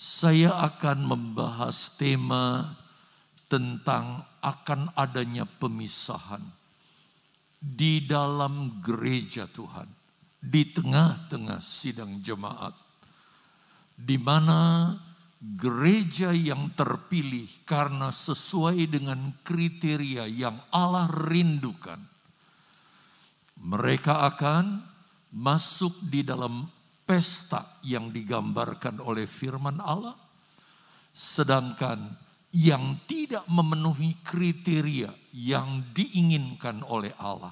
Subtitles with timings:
[0.00, 2.72] saya akan membahas tema
[3.52, 6.40] tentang akan adanya pemisahan
[7.60, 9.84] di dalam gereja Tuhan,
[10.40, 12.72] di tengah-tengah sidang jemaat,
[13.92, 14.96] di mana
[15.36, 22.00] gereja yang terpilih karena sesuai dengan kriteria yang Allah rindukan,
[23.60, 24.80] mereka akan
[25.28, 26.79] masuk di dalam
[27.10, 30.14] pesta yang digambarkan oleh firman Allah,
[31.10, 32.06] sedangkan
[32.54, 37.50] yang tidak memenuhi kriteria yang diinginkan oleh Allah,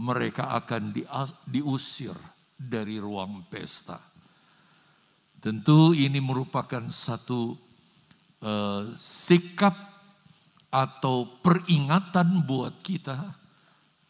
[0.00, 0.96] mereka akan
[1.44, 2.16] diusir
[2.56, 4.00] dari ruang pesta.
[5.36, 7.52] Tentu ini merupakan satu
[8.40, 9.76] uh, sikap
[10.72, 13.36] atau peringatan buat kita.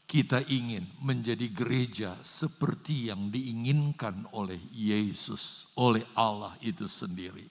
[0.08, 7.44] Kita ingin menjadi gereja seperti yang diinginkan oleh Yesus, oleh Allah itu sendiri.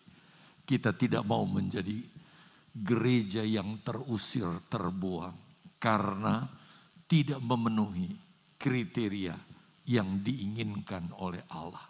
[0.66, 2.02] Kita tidak mau menjadi
[2.74, 5.38] gereja yang terusir, terbuang
[5.78, 6.50] karena
[7.06, 8.18] tidak memenuhi
[8.58, 9.38] kriteria
[9.86, 11.86] yang diinginkan oleh Allah.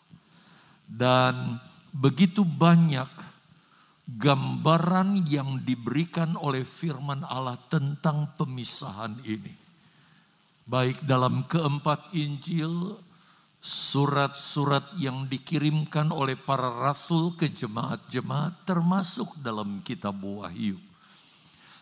[0.83, 1.63] Dan
[1.95, 3.07] begitu banyak
[4.03, 9.66] gambaran yang diberikan oleh firman Allah tentang pemisahan ini.
[10.67, 12.99] Baik dalam keempat Injil
[13.63, 20.75] surat-surat yang dikirimkan oleh para rasul ke jemaat-jemaat termasuk dalam kitab Wahyu.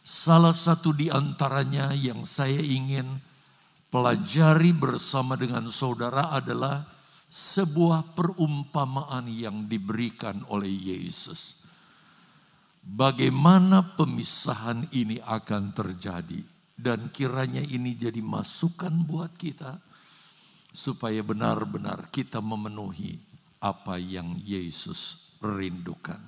[0.05, 3.09] Salah satu di antaranya yang saya ingin
[3.89, 6.86] pelajari bersama dengan saudara adalah
[7.25, 11.66] sebuah perumpamaan yang diberikan oleh Yesus.
[12.86, 19.80] Bagaimana pemisahan ini akan terjadi dan kiranya ini jadi masukan buat kita
[20.76, 23.16] supaya benar-benar kita memenuhi
[23.64, 26.20] apa yang Yesus rindukan.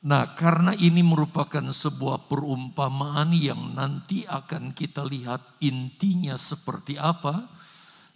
[0.00, 7.44] Nah, karena ini merupakan sebuah perumpamaan yang nanti akan kita lihat intinya seperti apa,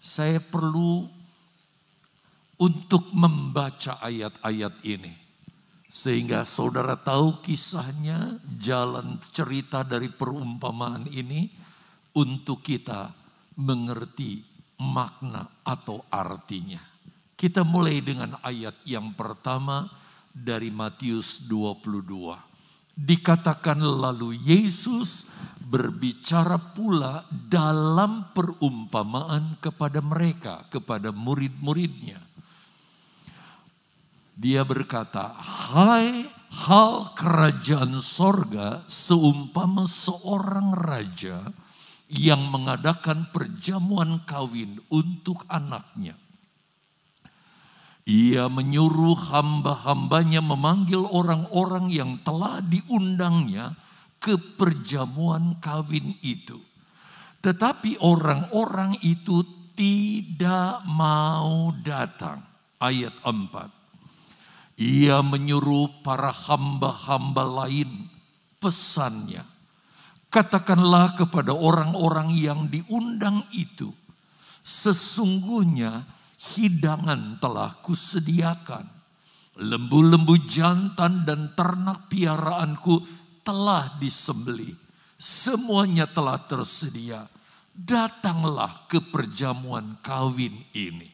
[0.00, 1.04] saya perlu
[2.56, 5.23] untuk membaca ayat-ayat ini.
[5.94, 11.46] Sehingga saudara tahu kisahnya, jalan cerita dari perumpamaan ini
[12.18, 13.14] untuk kita
[13.62, 14.42] mengerti
[14.82, 16.82] makna atau artinya.
[17.38, 19.86] Kita mulai dengan ayat yang pertama
[20.34, 22.98] dari Matius 22.
[22.98, 25.30] Dikatakan lalu Yesus
[25.62, 32.33] berbicara pula dalam perumpamaan kepada mereka, kepada murid-muridnya.
[34.34, 41.38] Dia berkata, hai hal kerajaan sorga seumpama seorang raja
[42.10, 46.18] yang mengadakan perjamuan kawin untuk anaknya.
[48.04, 53.72] Ia menyuruh hamba-hambanya memanggil orang-orang yang telah diundangnya
[54.20, 56.60] ke perjamuan kawin itu.
[57.40, 59.40] Tetapi orang-orang itu
[59.72, 62.44] tidak mau datang.
[62.76, 63.83] Ayat 4.
[64.74, 68.10] Ia menyuruh para hamba-hamba lain
[68.58, 69.54] pesannya
[70.34, 73.94] Katakanlah kepada orang-orang yang diundang itu,
[74.66, 76.02] sesungguhnya
[76.58, 78.82] hidangan telah kusediakan.
[79.54, 82.98] Lembu-lembu jantan dan ternak piaraanku
[83.46, 84.74] telah disembeli.
[85.14, 87.22] Semuanya telah tersedia.
[87.70, 91.13] Datanglah ke perjamuan kawin ini.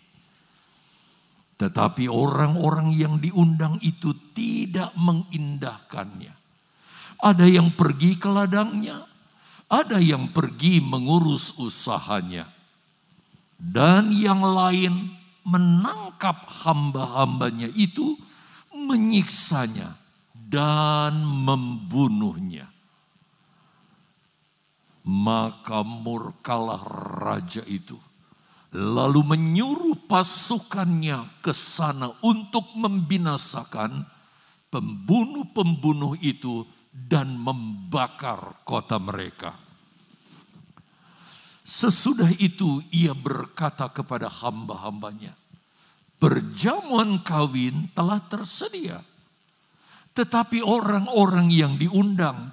[1.61, 6.33] Tetapi orang-orang yang diundang itu tidak mengindahkannya.
[7.21, 9.05] Ada yang pergi ke ladangnya,
[9.69, 12.49] ada yang pergi mengurus usahanya.
[13.61, 15.13] Dan yang lain
[15.45, 18.17] menangkap hamba-hambanya itu,
[18.73, 19.93] menyiksanya
[20.33, 22.73] dan membunuhnya.
[25.05, 26.81] Maka murkalah
[27.21, 28.01] raja itu
[28.71, 34.07] lalu menyuruh pasukannya ke sana untuk membinasakan
[34.71, 36.63] pembunuh-pembunuh itu
[36.95, 39.59] dan membakar kota mereka.
[41.67, 45.35] Sesudah itu ia berkata kepada hamba-hambanya,
[46.19, 48.99] perjamuan kawin telah tersedia.
[50.11, 52.51] Tetapi orang-orang yang diundang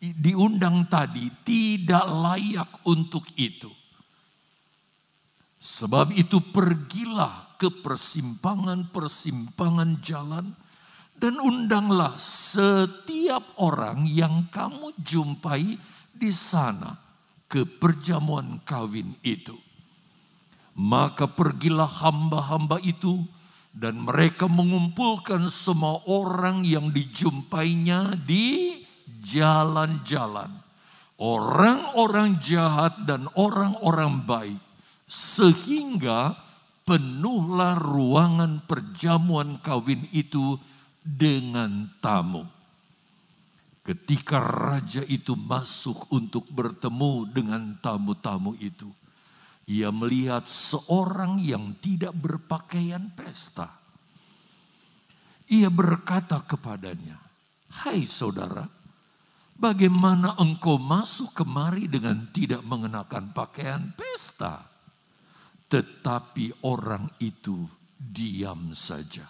[0.00, 3.70] diundang tadi tidak layak untuk itu.
[5.64, 10.52] Sebab itu pergilah ke persimpangan-persimpangan jalan
[11.16, 15.80] dan undanglah setiap orang yang kamu jumpai
[16.12, 16.92] di sana
[17.48, 19.56] ke perjamuan kawin itu.
[20.76, 23.24] Maka pergilah hamba-hamba itu
[23.74, 28.78] Dan mereka mengumpulkan semua orang yang dijumpainya di
[29.18, 30.46] jalan-jalan.
[31.18, 34.63] Orang-orang jahat dan orang-orang baik.
[35.14, 36.34] Sehingga
[36.82, 40.58] penuhlah ruangan perjamuan kawin itu
[41.06, 42.42] dengan tamu.
[43.86, 48.90] Ketika raja itu masuk untuk bertemu dengan tamu-tamu itu,
[49.70, 53.70] ia melihat seorang yang tidak berpakaian pesta.
[55.46, 57.20] Ia berkata kepadanya,
[57.70, 58.66] "Hai saudara,
[59.54, 64.73] bagaimana engkau masuk kemari dengan tidak mengenakan pakaian pesta?"
[65.68, 67.64] Tetapi orang itu
[67.96, 69.24] diam saja.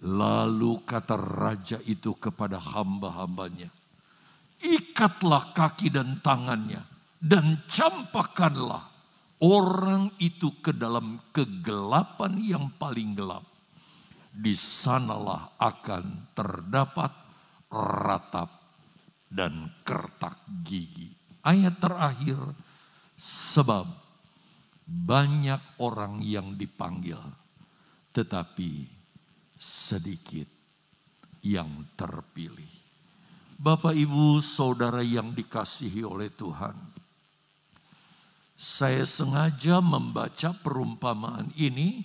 [0.00, 3.68] Lalu kata raja itu kepada hamba-hambanya,
[4.64, 6.90] "Ikatlah kaki dan tangannya."
[7.20, 8.88] dan campakkanlah
[9.44, 13.44] orang itu ke dalam kegelapan yang paling gelap.
[14.32, 17.12] Di sanalah akan terdapat
[17.68, 18.50] ratap
[19.28, 21.12] dan kertak gigi.
[21.44, 22.38] Ayat terakhir,
[23.20, 23.84] sebab
[24.90, 27.22] banyak orang yang dipanggil,
[28.10, 28.90] tetapi
[29.54, 30.50] sedikit
[31.46, 32.68] yang terpilih.
[33.60, 36.74] Bapak, ibu, saudara yang dikasihi oleh Tuhan,
[38.58, 42.02] saya sengaja membaca perumpamaan ini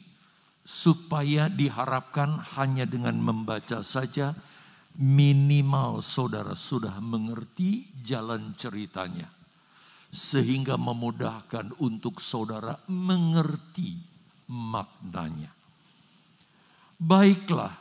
[0.61, 4.31] supaya diharapkan hanya dengan membaca saja
[4.95, 9.34] minimal saudara sudah mengerti jalan ceritanya.
[10.15, 13.99] Sehingga memudahkan untuk saudara mengerti
[14.47, 15.51] maknanya.
[16.95, 17.75] Baiklah,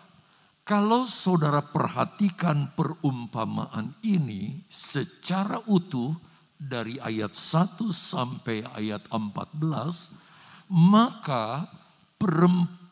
[0.66, 6.18] kalau saudara perhatikan perumpamaan ini secara utuh,
[6.68, 11.68] dari ayat 1 sampai ayat 14, maka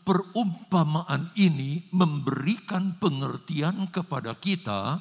[0.04, 5.00] perumpamaan ini memberikan pengertian kepada kita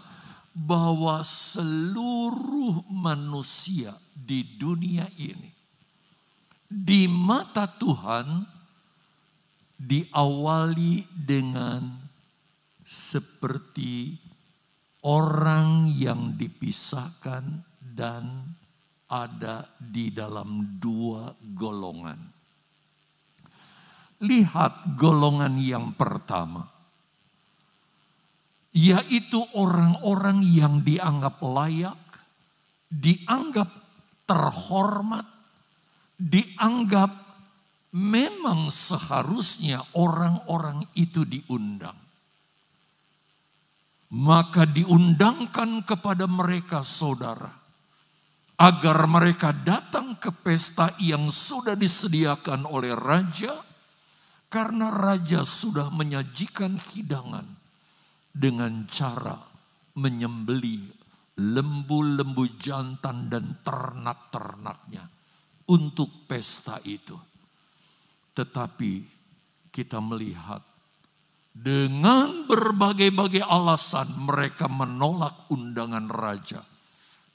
[0.51, 5.51] bahwa seluruh manusia di dunia ini
[6.71, 8.47] di mata Tuhan
[9.75, 11.83] diawali dengan
[12.87, 14.15] seperti
[15.03, 17.43] orang yang dipisahkan
[17.83, 18.55] dan
[19.11, 22.19] ada di dalam dua golongan.
[24.23, 26.70] Lihat golongan yang pertama,
[28.71, 31.99] yaitu orang-orang yang dianggap layak,
[32.87, 33.67] dianggap
[34.23, 35.27] terhormat,
[36.15, 37.11] dianggap
[37.91, 41.99] memang seharusnya orang-orang itu diundang.
[44.11, 47.51] Maka diundangkan kepada mereka saudara
[48.59, 53.55] agar mereka datang ke pesta yang sudah disediakan oleh raja,
[54.51, 57.60] karena raja sudah menyajikan hidangan
[58.31, 59.35] dengan cara
[59.99, 60.87] menyembeli
[61.37, 65.03] lembu-lembu jantan dan ternak-ternaknya
[65.71, 67.15] untuk pesta itu.
[68.31, 68.93] Tetapi
[69.71, 70.63] kita melihat
[71.51, 76.63] dengan berbagai-bagai alasan mereka menolak undangan raja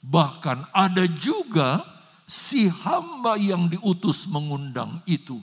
[0.07, 1.81] Bahkan ada juga
[2.23, 5.41] si hamba yang diutus mengundang itu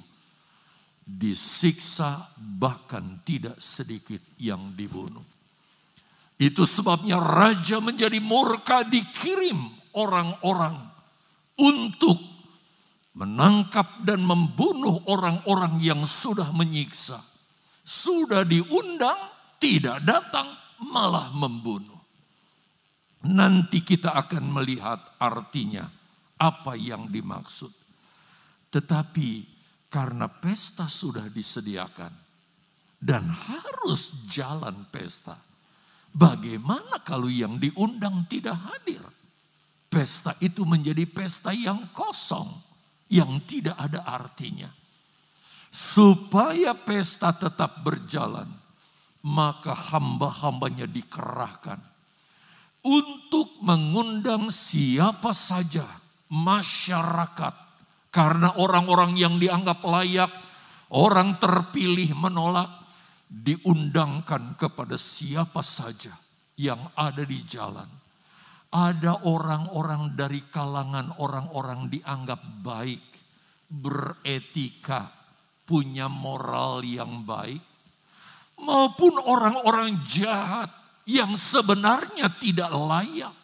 [1.04, 2.16] disiksa
[2.56, 5.24] bahkan tidak sedikit yang dibunuh.
[6.34, 9.58] Itu sebabnya raja menjadi murka dikirim
[9.94, 10.74] orang-orang
[11.54, 12.18] untuk
[13.14, 17.22] menangkap dan membunuh orang-orang yang sudah menyiksa.
[17.84, 19.18] Sudah diundang,
[19.62, 20.50] tidak datang,
[20.82, 21.94] malah membunuh.
[23.24, 25.86] Nanti kita akan melihat artinya
[26.36, 27.70] apa yang dimaksud.
[28.74, 29.30] Tetapi
[29.86, 32.10] karena pesta sudah disediakan
[32.98, 35.38] dan harus jalan pesta.
[36.14, 39.02] Bagaimana kalau yang diundang tidak hadir?
[39.90, 42.46] Pesta itu menjadi pesta yang kosong,
[43.10, 44.70] yang tidak ada artinya.
[45.74, 48.46] Supaya pesta tetap berjalan,
[49.26, 51.82] maka hamba-hambanya dikerahkan
[52.84, 55.82] untuk mengundang siapa saja
[56.28, 57.54] masyarakat
[58.12, 60.30] karena orang-orang yang dianggap layak,
[60.92, 62.83] orang terpilih menolak,
[63.28, 66.12] diundangkan kepada siapa saja
[66.58, 67.88] yang ada di jalan.
[68.74, 73.02] Ada orang-orang dari kalangan orang-orang dianggap baik,
[73.70, 75.14] beretika,
[75.62, 77.62] punya moral yang baik,
[78.58, 80.70] maupun orang-orang jahat
[81.06, 83.34] yang sebenarnya tidak layak.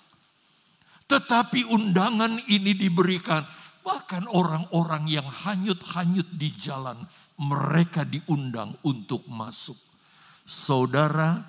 [1.06, 3.42] Tetapi undangan ini diberikan
[3.86, 6.98] bahkan orang-orang yang hanyut-hanyut di jalan
[7.40, 9.76] mereka diundang untuk masuk.
[10.44, 11.40] Saudara,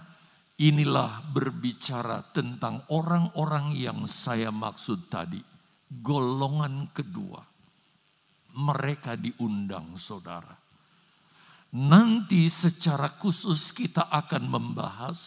[0.56, 5.44] inilah berbicara tentang orang-orang yang saya maksud tadi.
[5.92, 7.44] Golongan kedua.
[8.52, 10.56] Mereka diundang saudara.
[11.72, 15.20] Nanti secara khusus kita akan membahas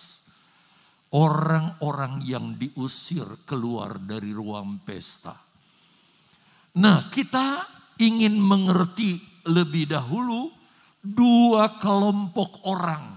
[1.12, 5.32] orang-orang yang diusir keluar dari ruang pesta.
[6.80, 7.64] Nah, kita
[7.96, 10.52] ingin mengerti lebih dahulu
[11.04, 13.14] dua kelompok orang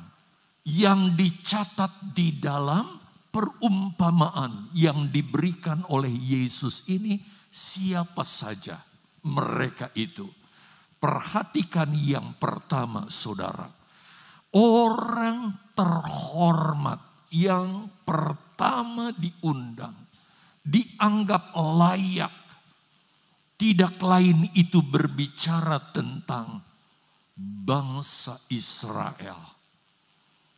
[0.67, 2.99] yang dicatat di dalam
[3.31, 8.75] perumpamaan yang diberikan oleh Yesus ini siapa saja
[9.23, 10.27] mereka itu.
[10.97, 13.69] Perhatikan yang pertama saudara.
[14.57, 19.93] Orang terhormat yang pertama diundang.
[20.65, 22.33] Dianggap layak.
[23.57, 26.61] Tidak lain itu berbicara tentang
[27.37, 29.57] bangsa Israel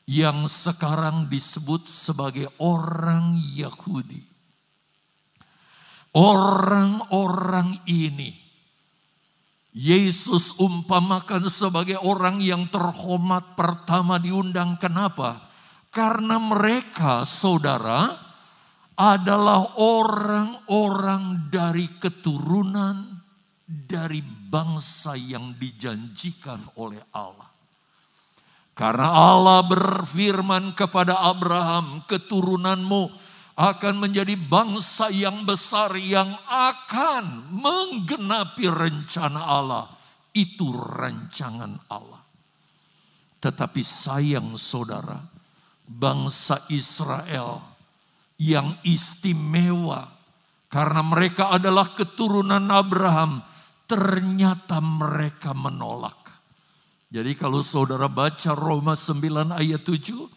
[0.09, 4.19] yang sekarang disebut sebagai orang Yahudi.
[6.11, 8.33] Orang-orang ini
[9.69, 14.81] Yesus umpamakan sebagai orang yang terhormat pertama diundang.
[14.81, 15.45] Kenapa?
[15.93, 18.17] Karena mereka, saudara,
[18.99, 23.15] adalah orang-orang dari keturunan
[23.63, 27.47] dari bangsa yang dijanjikan oleh Allah.
[28.75, 33.07] Karena Allah berfirman kepada Abraham, keturunanmu
[33.55, 39.85] akan menjadi bangsa yang besar yang akan menggenapi rencana Allah.
[40.35, 42.23] Itu rancangan Allah.
[43.39, 45.19] Tetapi sayang saudara,
[45.87, 47.68] bangsa Israel
[48.39, 50.07] yang istimewa
[50.71, 53.41] karena mereka adalah keturunan Abraham,
[53.89, 56.15] ternyata mereka menolak.
[57.09, 60.29] Jadi kalau saudara baca Roma 9 ayat 7,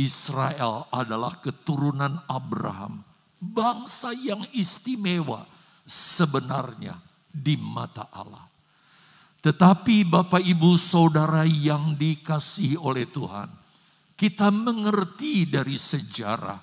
[0.00, 3.04] Israel adalah keturunan Abraham.
[3.38, 5.44] Bangsa yang istimewa
[5.84, 6.96] sebenarnya
[7.28, 8.48] di mata Allah.
[9.44, 13.52] Tetapi Bapak Ibu Saudara yang dikasih oleh Tuhan.
[14.18, 16.58] Kita mengerti dari sejarah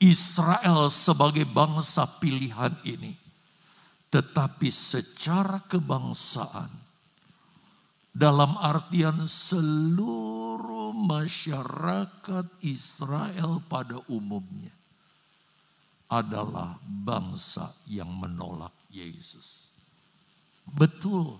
[0.00, 3.16] Israel sebagai bangsa pilihan ini.
[4.06, 6.70] Tetapi secara kebangsaan
[8.16, 14.72] dalam artian seluruh masyarakat Israel pada umumnya
[16.08, 19.68] adalah bangsa yang menolak Yesus.
[20.64, 21.36] Betul,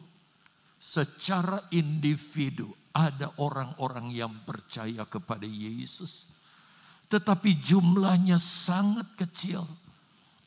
[0.76, 6.35] secara individu ada orang-orang yang percaya kepada Yesus,
[7.06, 9.62] tetapi jumlahnya sangat kecil.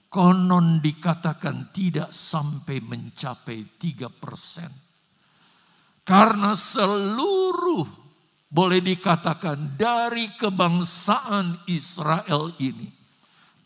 [0.09, 4.89] Konon dikatakan tidak sampai mencapai tiga persen
[6.09, 7.85] karena seluruh
[8.49, 12.89] boleh dikatakan dari kebangsaan Israel ini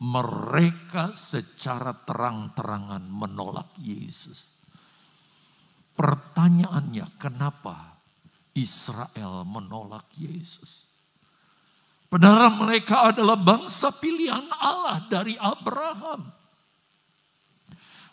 [0.03, 4.59] mereka secara terang-terangan menolak Yesus.
[5.95, 7.95] Pertanyaannya, kenapa
[8.51, 10.82] Israel menolak Yesus?
[12.13, 16.29] Padahal mereka adalah bangsa pilihan Allah dari Abraham.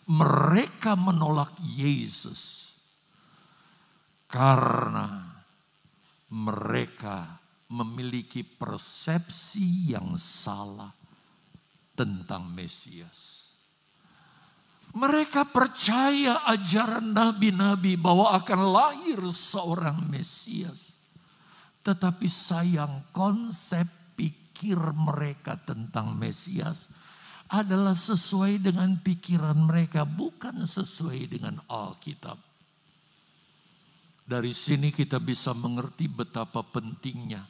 [0.09, 2.73] Mereka menolak Yesus
[4.25, 5.21] karena
[6.33, 7.29] mereka
[7.69, 10.89] memiliki persepsi yang salah
[11.93, 13.53] tentang Mesias.
[14.97, 20.90] Mereka percaya ajaran nabi-nabi bahwa akan lahir seorang Mesias.
[21.81, 26.89] Tetapi sayang konsep pikir mereka tentang Mesias
[27.51, 32.39] adalah sesuai dengan pikiran mereka, bukan sesuai dengan Alkitab.
[34.23, 37.43] Dari sini kita bisa mengerti betapa pentingnya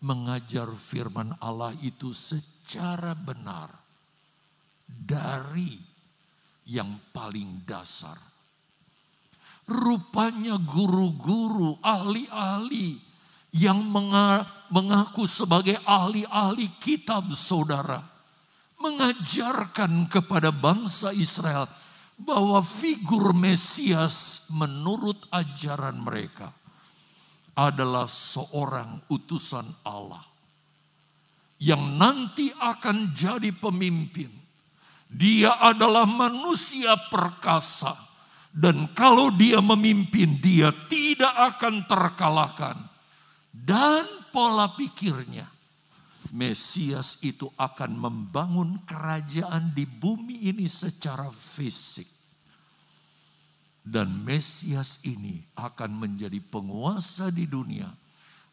[0.00, 3.68] mengajar firman Allah itu secara benar
[4.86, 5.76] dari
[6.70, 8.16] yang paling dasar.
[9.66, 13.05] Rupanya guru-guru, ahli-ahli
[13.56, 13.80] yang
[14.68, 18.04] mengaku sebagai ahli-ahli kitab saudara
[18.76, 21.64] mengajarkan kepada bangsa Israel
[22.20, 26.52] bahwa figur Mesias menurut ajaran mereka
[27.56, 30.24] adalah seorang utusan Allah
[31.56, 34.28] yang nanti akan jadi pemimpin.
[35.08, 37.94] Dia adalah manusia perkasa,
[38.50, 42.76] dan kalau dia memimpin, dia tidak akan terkalahkan,
[43.66, 45.56] dan pola pikirnya
[46.30, 52.06] Mesias itu akan membangun kerajaan di bumi ini secara fisik.
[53.86, 57.86] Dan Mesias ini akan menjadi penguasa di dunia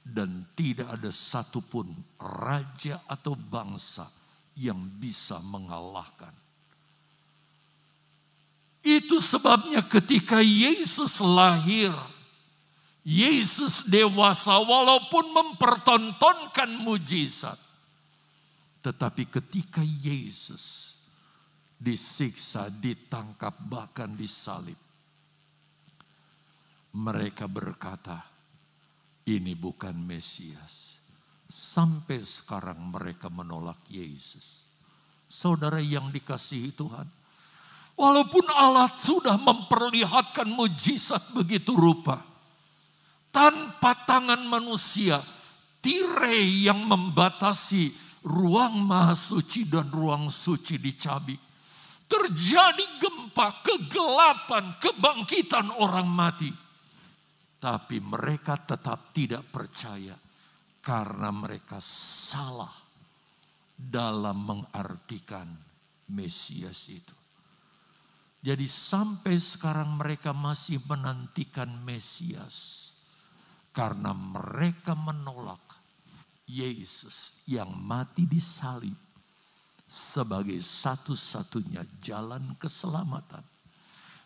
[0.05, 1.89] dan tidak ada satupun
[2.21, 4.05] raja atau bangsa
[4.53, 6.31] yang bisa mengalahkan.
[8.83, 11.89] Itu sebabnya ketika Yesus lahir,
[13.03, 17.59] Yesus dewasa walaupun mempertontonkan mujizat.
[18.79, 20.93] Tetapi ketika Yesus
[21.83, 24.79] disiksa, ditangkap, bahkan disalib.
[26.95, 28.23] Mereka berkata,
[29.27, 30.95] ini bukan Mesias.
[31.51, 34.63] Sampai sekarang mereka menolak Yesus.
[35.27, 37.05] Saudara yang dikasihi Tuhan.
[37.93, 42.32] Walaupun Allah sudah memperlihatkan mujizat begitu rupa.
[43.33, 45.17] Tanpa tangan manusia,
[45.81, 47.89] tirai yang membatasi
[48.29, 51.41] ruang maha suci dan ruang suci dicabik.
[52.05, 56.51] Terjadi gempa, kegelapan, kebangkitan orang mati.
[57.57, 60.13] Tapi mereka tetap tidak percaya
[60.83, 62.71] karena mereka salah
[63.73, 65.47] dalam mengartikan
[66.11, 67.15] Mesias itu.
[68.43, 72.82] Jadi sampai sekarang mereka masih menantikan Mesias.
[73.73, 75.61] Karena mereka menolak
[76.45, 78.93] Yesus yang mati di salib
[79.89, 83.41] sebagai satu-satunya jalan keselamatan.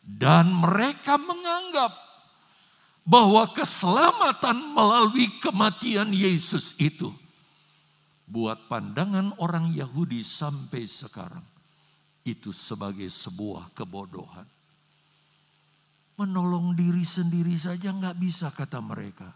[0.03, 1.91] Dan mereka menganggap
[3.07, 7.11] bahwa keselamatan melalui kematian Yesus itu
[8.27, 11.43] buat pandangan orang Yahudi sampai sekarang
[12.27, 14.43] itu sebagai sebuah kebodohan.
[16.17, 19.29] Menolong diri sendiri saja nggak bisa kata mereka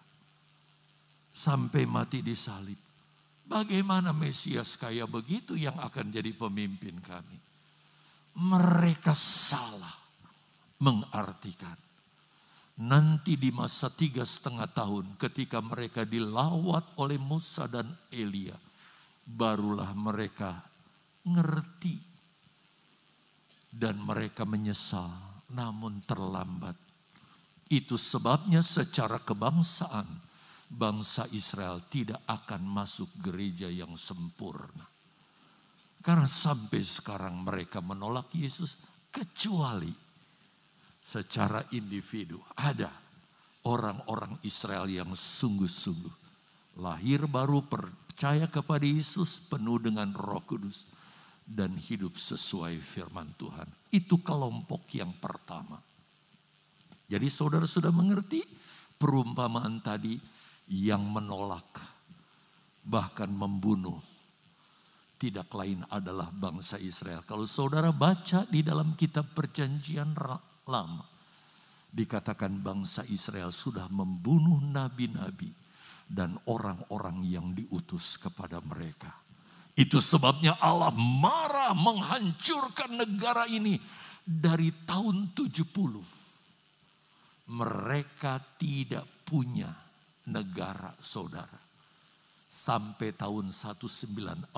[1.30, 2.78] sampai mati di salib.
[3.46, 7.38] Bagaimana Mesias kaya begitu yang akan jadi pemimpin kami?
[8.34, 9.92] Mereka salah
[10.80, 11.76] mengartikan.
[12.82, 18.56] Nanti di masa tiga setengah tahun ketika mereka dilawat oleh Musa dan Elia.
[19.22, 20.58] Barulah mereka
[21.28, 22.10] ngerti.
[23.72, 26.76] Dan mereka menyesal namun terlambat.
[27.72, 30.04] Itu sebabnya secara kebangsaan
[30.72, 34.88] bangsa Israel tidak akan masuk gereja yang sempurna.
[36.02, 38.82] Karena sampai sekarang mereka menolak Yesus
[39.14, 39.92] kecuali
[41.04, 42.90] secara individu ada
[43.68, 46.16] orang-orang Israel yang sungguh-sungguh
[46.80, 50.88] lahir baru percaya kepada Yesus penuh dengan Roh Kudus
[51.46, 53.68] dan hidup sesuai firman Tuhan.
[53.92, 55.82] Itu kelompok yang pertama.
[57.12, 58.40] Jadi saudara sudah mengerti
[58.96, 60.16] perumpamaan tadi
[60.72, 61.84] yang menolak,
[62.88, 64.00] bahkan membunuh,
[65.20, 67.20] tidak lain adalah bangsa Israel.
[67.28, 70.16] Kalau saudara baca di dalam kitab Perjanjian
[70.72, 71.04] Lama,
[71.92, 75.52] dikatakan bangsa Israel sudah membunuh nabi-nabi
[76.08, 79.12] dan orang-orang yang diutus kepada mereka.
[79.76, 83.80] Itu sebabnya Allah marah menghancurkan negara ini
[84.28, 85.72] dari tahun 70.
[87.52, 89.72] Mereka tidak punya
[90.28, 91.60] negara saudara.
[92.52, 94.52] Sampai tahun 1948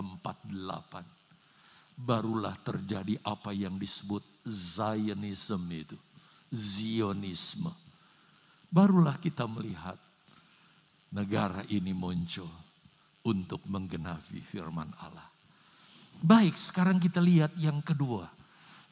[1.93, 5.93] barulah terjadi apa yang disebut Zionism itu.
[6.49, 7.69] Zionisme.
[8.73, 10.01] Barulah kita melihat
[11.13, 12.49] negara ini muncul
[13.23, 15.27] untuk menggenapi firman Allah.
[16.23, 18.27] Baik, sekarang kita lihat yang kedua.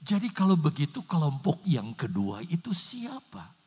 [0.01, 3.61] Jadi kalau begitu kelompok yang kedua itu siapa?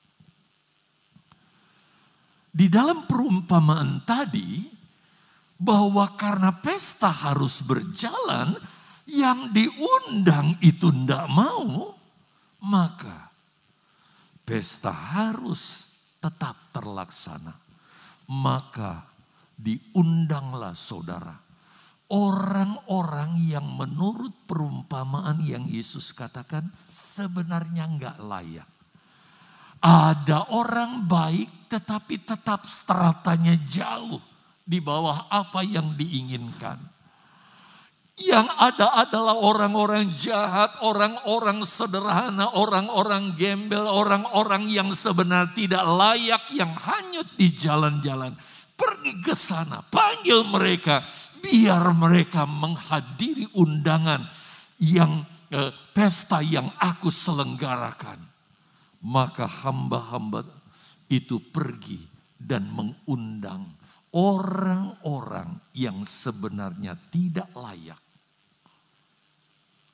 [2.54, 4.62] di dalam perumpamaan tadi
[5.58, 8.54] bahwa karena pesta harus berjalan,
[9.04, 11.92] yang diundang itu tidak mau,
[12.62, 13.28] maka
[14.46, 17.52] pesta harus tetap terlaksana.
[18.30, 19.04] Maka
[19.58, 21.34] diundanglah saudara.
[22.12, 28.68] Orang-orang yang menurut perumpamaan yang Yesus katakan sebenarnya enggak layak.
[29.80, 34.20] Ada orang baik tetapi tetap stratanya jauh
[34.64, 36.80] di bawah apa yang diinginkan.
[38.14, 46.70] Yang ada adalah orang-orang jahat, orang-orang sederhana, orang-orang gembel, orang-orang yang sebenarnya tidak layak, yang
[46.78, 48.38] hanyut di jalan-jalan.
[48.74, 51.02] Pergi ke sana, panggil mereka,
[51.38, 54.26] biar mereka menghadiri undangan
[54.82, 55.22] yang
[55.54, 58.34] eh, pesta yang aku selenggarakan
[59.04, 60.48] maka hamba-hamba
[61.12, 62.00] itu pergi
[62.40, 63.68] dan mengundang
[64.16, 68.00] orang-orang yang sebenarnya tidak layak.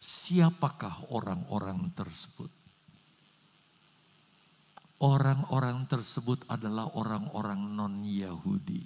[0.01, 2.49] Siapakah orang-orang tersebut?
[5.01, 8.85] Orang-orang tersebut adalah orang-orang non-Yahudi,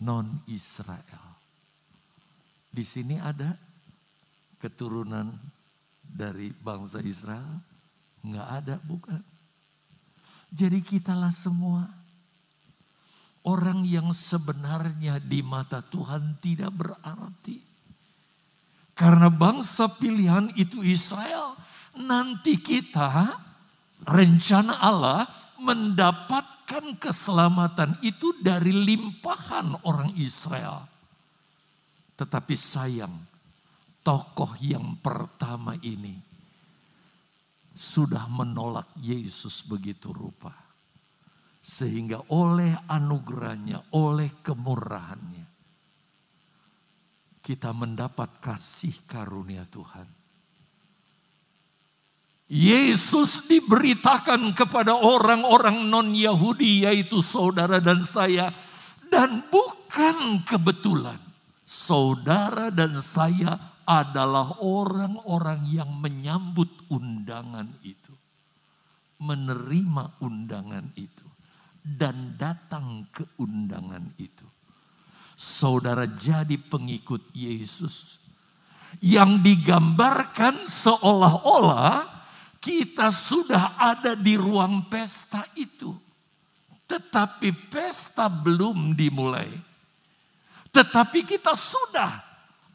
[0.00, 1.24] non-Israel.
[2.72, 3.52] Di sini ada
[4.56, 5.28] keturunan
[6.00, 7.60] dari bangsa Israel?
[8.24, 9.20] Enggak ada, bukan.
[10.48, 11.84] Jadi kitalah semua
[13.44, 17.60] orang yang sebenarnya di mata Tuhan tidak berarti.
[18.92, 21.56] Karena bangsa pilihan itu Israel.
[21.96, 23.36] Nanti kita
[24.06, 25.26] rencana Allah
[25.62, 30.86] mendapatkan keselamatan itu dari limpahan orang Israel.
[32.18, 33.14] Tetapi sayang,
[34.02, 36.18] tokoh yang pertama ini
[37.72, 40.52] sudah menolak Yesus begitu rupa.
[41.62, 45.46] Sehingga oleh anugerahnya, oleh kemurahannya,
[47.38, 50.21] kita mendapat kasih karunia Tuhan
[52.52, 58.52] Yesus diberitakan kepada orang-orang non-Yahudi, yaitu saudara dan saya,
[59.08, 61.16] dan bukan kebetulan.
[61.64, 63.56] Saudara dan saya
[63.88, 68.12] adalah orang-orang yang menyambut undangan itu,
[69.16, 71.24] menerima undangan itu,
[71.80, 74.44] dan datang ke undangan itu.
[75.40, 78.20] Saudara jadi pengikut Yesus
[79.00, 82.20] yang digambarkan seolah-olah
[82.62, 85.90] kita sudah ada di ruang pesta itu.
[86.86, 89.50] Tetapi pesta belum dimulai.
[90.70, 92.22] Tetapi kita sudah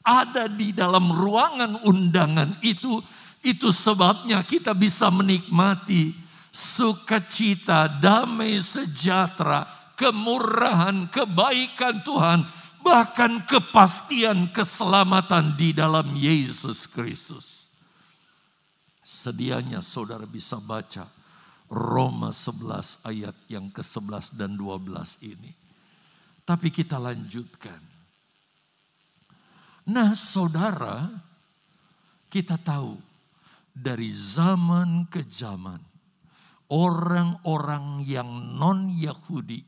[0.04, 3.00] ada di dalam ruangan undangan itu.
[3.40, 6.12] Itu sebabnya kita bisa menikmati
[6.52, 9.64] sukacita, damai sejahtera,
[9.96, 12.44] kemurahan, kebaikan Tuhan.
[12.84, 17.57] Bahkan kepastian keselamatan di dalam Yesus Kristus.
[19.08, 21.08] Sedianya saudara bisa baca
[21.72, 24.84] Roma 11 ayat yang ke-11 dan 12
[25.32, 25.52] ini.
[26.44, 27.80] Tapi kita lanjutkan.
[29.88, 31.08] Nah saudara,
[32.28, 33.00] kita tahu
[33.72, 35.80] dari zaman ke zaman
[36.68, 38.28] orang-orang yang
[38.60, 39.64] non-Yahudi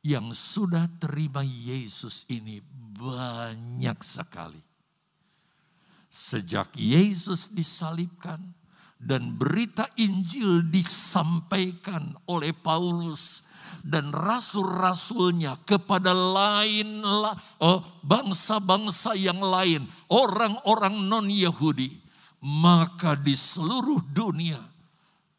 [0.00, 2.64] yang sudah terima Yesus ini
[2.96, 4.69] banyak sekali.
[6.10, 8.42] Sejak Yesus disalibkan
[8.98, 13.46] dan berita Injil disampaikan oleh Paulus
[13.80, 17.00] dan rasul-rasulnya kepada lain
[17.62, 21.96] oh, bangsa-bangsa yang lain, orang-orang non-Yahudi,
[22.44, 24.60] maka di seluruh dunia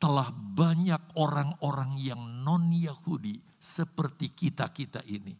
[0.01, 5.37] telah banyak orang-orang yang non-Yahudi seperti kita-kita ini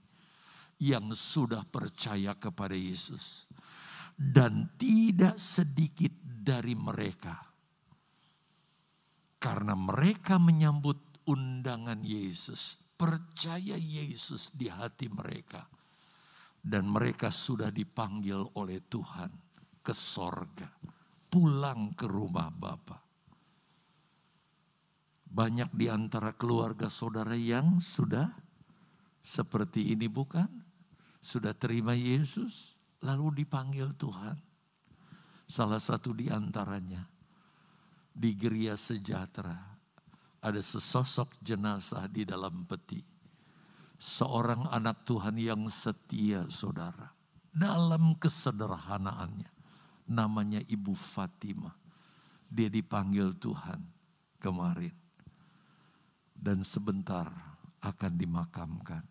[0.78, 3.50] yang sudah percaya kepada Yesus
[4.22, 7.34] dan tidak sedikit dari mereka.
[9.42, 15.66] Karena mereka menyambut undangan Yesus, percaya Yesus di hati mereka.
[16.62, 19.34] Dan mereka sudah dipanggil oleh Tuhan
[19.82, 20.70] ke sorga,
[21.26, 23.02] pulang ke rumah Bapa.
[25.26, 28.30] Banyak di antara keluarga saudara yang sudah
[29.26, 30.50] seperti ini bukan?
[31.18, 32.81] Sudah terima Yesus?
[33.02, 34.38] Lalu dipanggil Tuhan.
[35.52, 37.04] Salah satu di antaranya
[38.12, 39.72] di Geria Sejahtera
[40.42, 43.04] ada sesosok jenazah di dalam peti.
[44.02, 47.14] Seorang anak Tuhan yang setia saudara.
[47.52, 49.62] Dalam kesederhanaannya.
[50.10, 51.70] Namanya Ibu Fatima.
[52.50, 53.80] Dia dipanggil Tuhan
[54.42, 54.96] kemarin.
[56.34, 57.30] Dan sebentar
[57.86, 59.06] akan dimakamkan.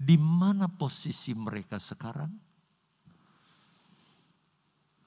[0.00, 2.32] Di mana posisi mereka sekarang?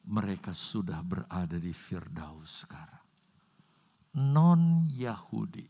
[0.03, 3.03] Mereka sudah berada di Firdaus sekarang.
[4.13, 5.67] Non-Yahudi.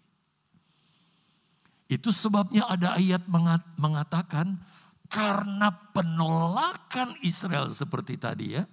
[1.87, 3.29] Itu sebabnya ada ayat
[3.77, 4.57] mengatakan
[5.05, 8.65] karena penolakan Israel seperti tadi ya.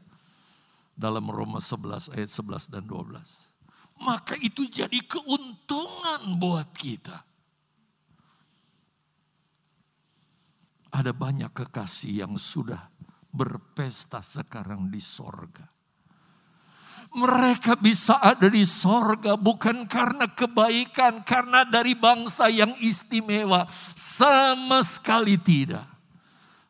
[0.97, 4.01] Dalam Roma 11 ayat 11 dan 12.
[4.01, 7.25] Maka itu jadi keuntungan buat kita.
[10.91, 12.91] Ada banyak kekasih yang sudah
[13.31, 15.67] berpesta sekarang di sorga.
[17.11, 23.67] Mereka bisa ada di sorga bukan karena kebaikan, karena dari bangsa yang istimewa.
[23.99, 25.87] Sama sekali tidak.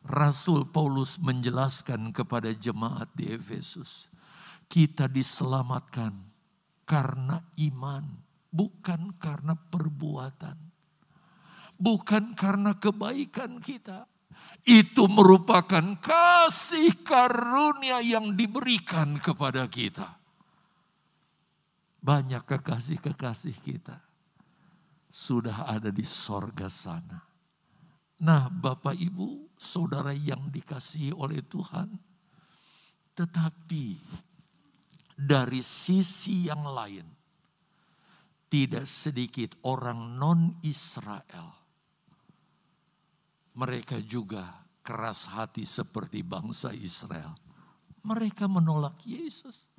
[0.01, 4.09] Rasul Paulus menjelaskan kepada jemaat di Efesus.
[4.65, 6.17] Kita diselamatkan
[6.89, 8.01] karena iman,
[8.49, 10.57] bukan karena perbuatan.
[11.77, 14.09] Bukan karena kebaikan kita
[14.65, 20.21] itu merupakan kasih karunia yang diberikan kepada kita.
[22.01, 23.97] Banyak kekasih-kekasih kita
[25.11, 27.19] sudah ada di sorga sana.
[28.21, 31.89] Nah Bapak Ibu, saudara yang dikasihi oleh Tuhan.
[33.11, 33.85] Tetapi
[35.13, 37.05] dari sisi yang lain,
[38.49, 41.60] tidak sedikit orang non-Israel.
[43.51, 44.47] Mereka juga
[44.81, 47.35] keras hati seperti bangsa Israel.
[48.01, 49.69] Mereka menolak Yesus.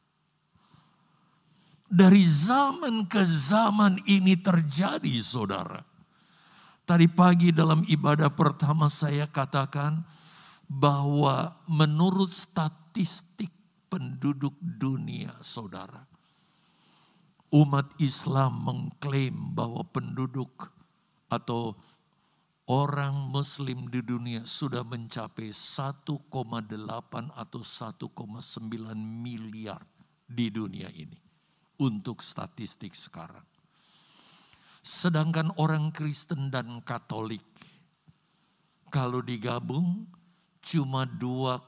[1.92, 5.84] Dari zaman ke zaman ini terjadi saudara.
[6.88, 10.00] Tadi pagi dalam ibadah pertama saya katakan
[10.66, 13.52] bahwa menurut statistik
[13.92, 16.08] penduduk dunia saudara.
[17.52, 20.72] Umat Islam mengklaim bahwa penduduk
[21.28, 21.76] atau
[22.70, 26.30] orang muslim di dunia sudah mencapai 1,8
[27.34, 29.82] atau 1,9 miliar
[30.28, 31.18] di dunia ini
[31.82, 33.44] untuk statistik sekarang.
[34.82, 37.42] Sedangkan orang Kristen dan Katolik
[38.92, 40.04] kalau digabung
[40.60, 41.64] cuma 2,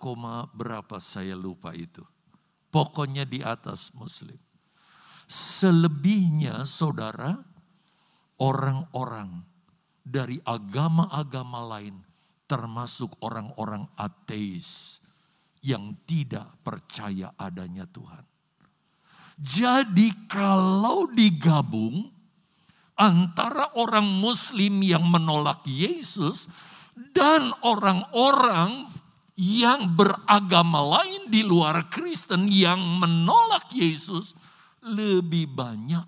[0.52, 2.04] berapa saya lupa itu.
[2.68, 4.36] Pokoknya di atas muslim.
[5.24, 7.40] Selebihnya saudara
[8.36, 9.53] orang-orang
[10.04, 11.96] dari agama-agama lain
[12.44, 15.00] termasuk orang-orang ateis
[15.64, 18.20] yang tidak percaya adanya Tuhan.
[19.40, 22.12] Jadi kalau digabung
[22.94, 26.46] antara orang muslim yang menolak Yesus
[27.16, 28.86] dan orang-orang
[29.34, 34.38] yang beragama lain di luar Kristen yang menolak Yesus
[34.86, 36.06] lebih banyak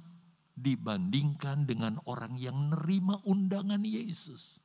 [0.56, 4.56] dibandingkan dengan orang yang nerima undangan Yesus,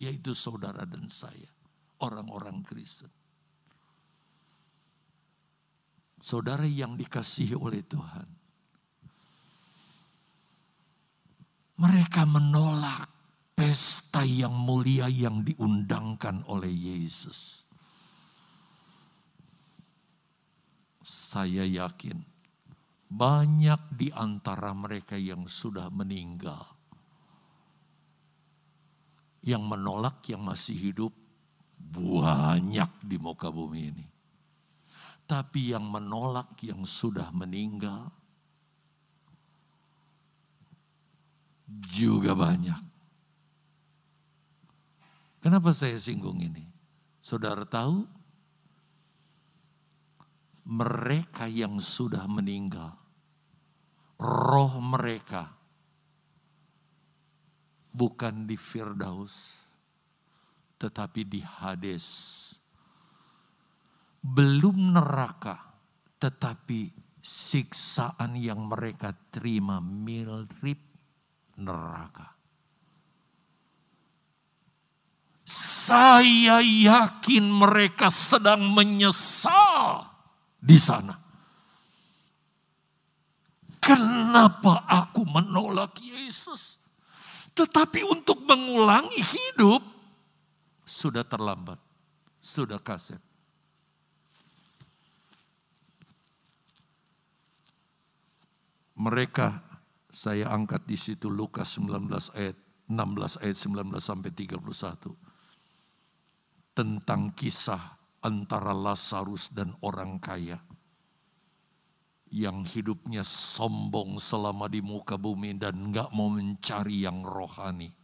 [0.00, 1.52] yaitu saudara dan saya,
[2.00, 3.12] orang-orang Kristen.
[6.16, 8.28] Saudara yang dikasihi oleh Tuhan.
[11.76, 13.04] Mereka menolak
[13.52, 17.68] pesta yang mulia yang diundangkan oleh Yesus.
[21.04, 22.35] Saya yakin
[23.06, 26.62] banyak di antara mereka yang sudah meninggal.
[29.46, 31.14] Yang menolak yang masih hidup
[31.78, 34.06] banyak di muka bumi ini.
[35.26, 38.10] Tapi yang menolak yang sudah meninggal
[41.66, 42.78] juga banyak.
[45.42, 46.66] Kenapa saya singgung ini?
[47.22, 48.06] Saudara tahu,
[50.66, 52.90] mereka yang sudah meninggal,
[54.18, 55.54] roh mereka
[57.94, 59.62] bukan di Firdaus,
[60.74, 62.06] tetapi di Hades.
[64.26, 65.54] Belum neraka,
[66.18, 66.90] tetapi
[67.22, 70.82] siksaan yang mereka terima mirip
[71.62, 72.34] neraka.
[75.46, 80.15] Saya yakin mereka sedang menyesal
[80.66, 81.14] di sana.
[83.78, 86.82] Kenapa aku menolak Yesus?
[87.54, 89.78] Tetapi untuk mengulangi hidup
[90.82, 91.78] sudah terlambat,
[92.42, 93.22] sudah kaset.
[98.96, 99.60] mereka
[100.08, 102.56] saya angkat di situ Lukas 19 ayat
[102.88, 105.12] 16 ayat 19 sampai 31
[106.72, 107.92] tentang kisah
[108.24, 110.56] antara Lazarus dan orang kaya
[112.30, 117.94] yang hidupnya sombong selama di muka bumi dan nggak mau mencari yang rohani.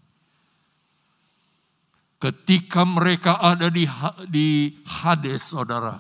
[2.23, 3.83] Ketika mereka ada di
[4.31, 5.99] di Hades, saudara,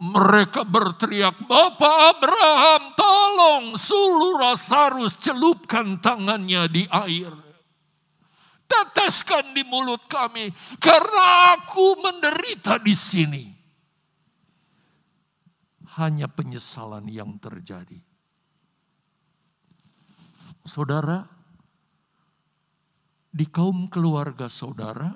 [0.00, 7.43] mereka berteriak, Bapak Abraham tolong suluh Lazarus celupkan tangannya di air.
[8.74, 10.50] Teteskan di mulut kami
[10.82, 13.44] karena aku menderita di sini.
[15.94, 18.02] Hanya penyesalan yang terjadi.
[20.66, 21.22] Saudara,
[23.30, 25.14] di kaum keluarga saudara,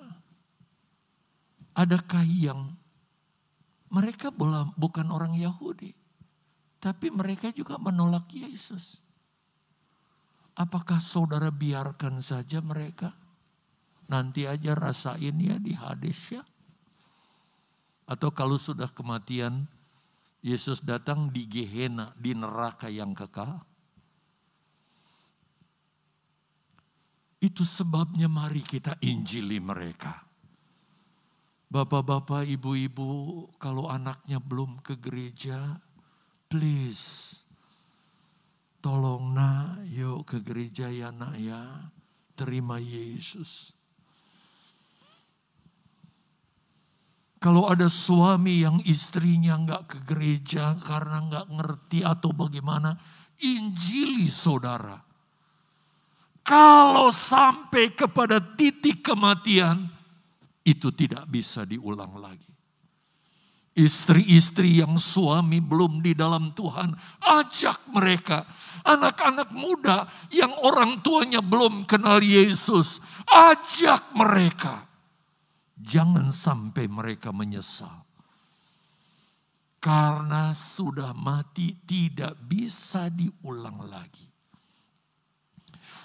[1.74, 2.78] adakah yang
[3.90, 4.30] mereka
[4.78, 5.96] bukan orang Yahudi,
[6.78, 9.02] tapi mereka juga menolak Yesus.
[10.54, 13.14] Apakah saudara biarkan saja mereka?
[14.08, 16.42] Nanti aja rasain ya di hadis ya.
[18.08, 19.68] Atau kalau sudah kematian,
[20.40, 23.60] Yesus datang di Gehenna, di neraka yang kekal.
[27.38, 30.24] Itu sebabnya mari kita injili mereka.
[31.68, 35.76] Bapak-bapak, ibu-ibu, kalau anaknya belum ke gereja,
[36.48, 37.36] please
[38.78, 41.90] Tolong nak, yuk ke gereja ya nak ya.
[42.38, 43.74] Terima Yesus.
[47.38, 52.98] Kalau ada suami yang istrinya nggak ke gereja karena nggak ngerti atau bagaimana,
[53.38, 54.98] injili saudara.
[56.42, 59.86] Kalau sampai kepada titik kematian,
[60.66, 62.50] itu tidak bisa diulang lagi.
[63.78, 66.90] Istri-istri yang suami belum di dalam Tuhan,
[67.22, 68.42] ajak mereka.
[68.82, 72.98] Anak-anak muda yang orang tuanya belum kenal Yesus,
[73.30, 74.87] ajak mereka
[75.78, 78.04] Jangan sampai mereka menyesal.
[79.78, 84.26] Karena sudah mati tidak bisa diulang lagi.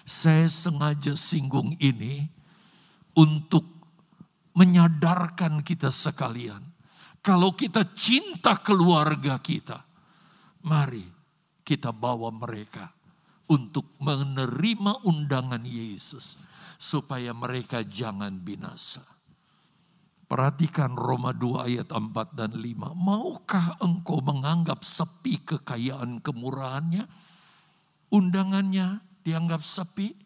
[0.05, 2.21] Saya sengaja singgung ini
[3.17, 3.65] untuk
[4.53, 6.61] menyadarkan kita sekalian.
[7.23, 9.81] Kalau kita cinta keluarga kita,
[10.61, 11.07] mari
[11.65, 12.91] kita bawa mereka
[13.47, 16.35] untuk menerima undangan Yesus
[16.75, 19.01] supaya mereka jangan binasa.
[20.33, 22.97] Perhatikan Roma 2 ayat 4 dan 5.
[22.97, 27.05] Maukah engkau menganggap sepi kekayaan kemurahannya?
[28.09, 30.17] Undangannya dianggap sepi,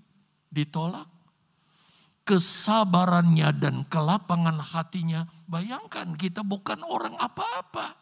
[0.47, 1.11] ditolak.
[2.23, 5.27] Kesabarannya dan kelapangan hatinya.
[5.43, 7.99] Bayangkan kita bukan orang apa-apa.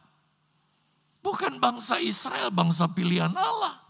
[1.25, 3.81] Bukan bangsa Israel, bangsa pilihan Allah.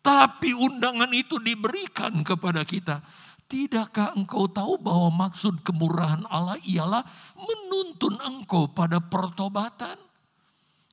[0.00, 3.04] Tapi undangan itu diberikan kepada kita
[3.46, 7.06] Tidakkah engkau tahu bahwa maksud kemurahan Allah ialah
[7.38, 9.94] menuntun engkau pada pertobatan?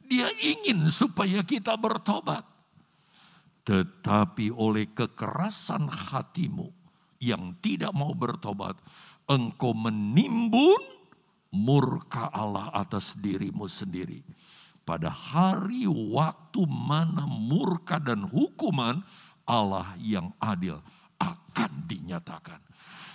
[0.06, 2.46] Dia ingin supaya kita bertobat.
[3.66, 6.70] Tetapi oleh kekerasan hatimu
[7.18, 8.78] yang tidak mau bertobat,
[9.26, 10.78] engkau menimbun
[11.50, 14.22] murka Allah atas dirimu sendiri.
[14.84, 19.02] Pada hari waktu mana murka dan hukuman
[19.48, 20.84] Allah yang adil
[21.24, 22.60] akan dinyatakan.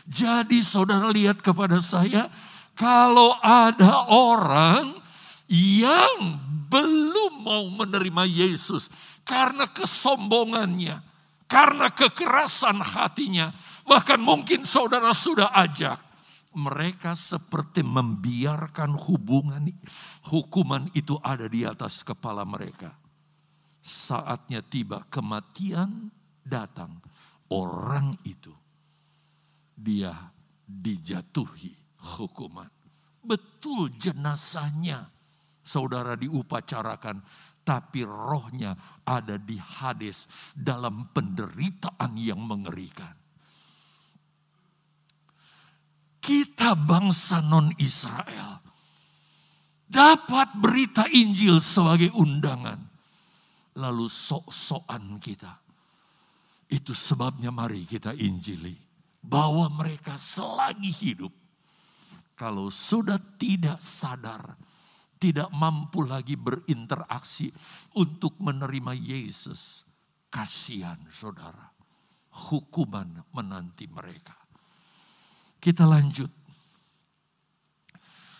[0.09, 2.33] Jadi saudara lihat kepada saya,
[2.73, 4.97] kalau ada orang
[5.51, 6.41] yang
[6.73, 8.89] belum mau menerima Yesus
[9.29, 10.97] karena kesombongannya,
[11.45, 13.53] karena kekerasan hatinya,
[13.85, 16.01] bahkan mungkin saudara sudah ajak,
[16.57, 19.69] mereka seperti membiarkan hubungan
[20.25, 22.97] hukuman itu ada di atas kepala mereka.
[23.85, 26.13] Saatnya tiba kematian
[26.45, 27.08] datang
[27.53, 28.53] orang itu
[29.79, 30.13] dia
[30.67, 31.73] dijatuhi
[32.19, 32.69] hukuman.
[33.25, 35.09] Betul jenazahnya
[35.65, 37.21] saudara diupacarakan,
[37.63, 43.13] tapi rohnya ada di Hades dalam penderitaan yang mengerikan.
[46.19, 48.61] Kita bangsa non-Israel
[49.89, 52.77] dapat berita Injil sebagai undangan.
[53.79, 55.68] Lalu sok-sokan kita
[56.69, 58.77] itu sebabnya mari kita injili.
[59.25, 61.33] Bahwa mereka selagi hidup.
[62.39, 64.55] Kalau sudah tidak sadar,
[65.19, 67.51] tidak mampu lagi berinteraksi
[67.99, 69.83] untuk menerima Yesus.
[70.31, 71.67] Kasihan saudara.
[72.31, 74.39] Hukuman menanti mereka.
[75.59, 76.31] Kita lanjut.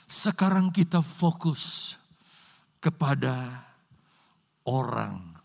[0.07, 1.97] Sekarang kita fokus
[2.79, 3.67] kepada
[4.63, 5.38] orang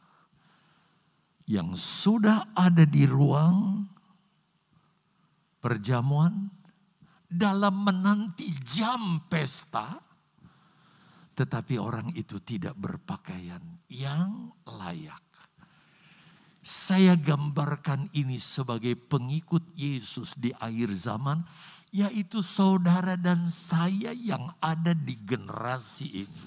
[1.53, 3.85] yang sudah ada di ruang
[5.61, 6.49] perjamuan
[7.29, 10.01] dalam menanti jam pesta,
[11.37, 15.21] tetapi orang itu tidak berpakaian yang layak.
[16.63, 21.45] Saya gambarkan ini sebagai pengikut Yesus di akhir zaman,
[21.93, 26.45] yaitu saudara dan saya yang ada di generasi ini.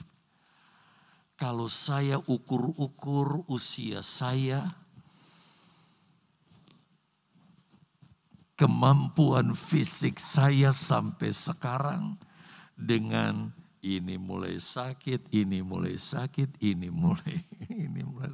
[1.37, 4.86] Kalau saya ukur-ukur usia saya,
[8.57, 12.17] kemampuan fisik saya sampai sekarang
[12.73, 13.53] dengan
[13.85, 17.37] ini mulai sakit, ini mulai sakit, ini mulai,
[17.85, 18.33] ini mulai.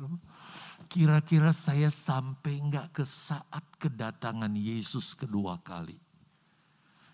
[0.86, 5.98] Kira-kira saya sampai enggak ke saat kedatangan Yesus kedua kali.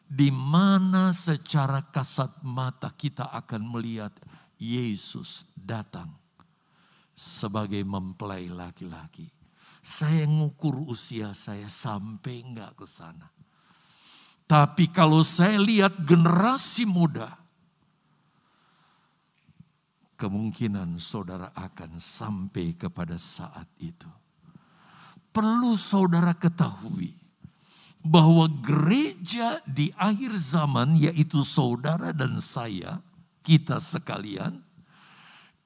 [0.08, 4.12] Di mana secara kasat mata kita akan melihat
[4.56, 6.08] Yesus datang
[7.12, 9.37] sebagai mempelai laki-laki
[9.88, 13.32] saya ngukur usia saya sampai enggak ke sana.
[14.44, 17.32] Tapi kalau saya lihat generasi muda,
[20.20, 24.08] kemungkinan saudara akan sampai kepada saat itu.
[25.32, 27.16] Perlu saudara ketahui
[28.04, 33.00] bahwa gereja di akhir zaman, yaitu saudara dan saya,
[33.40, 34.60] kita sekalian,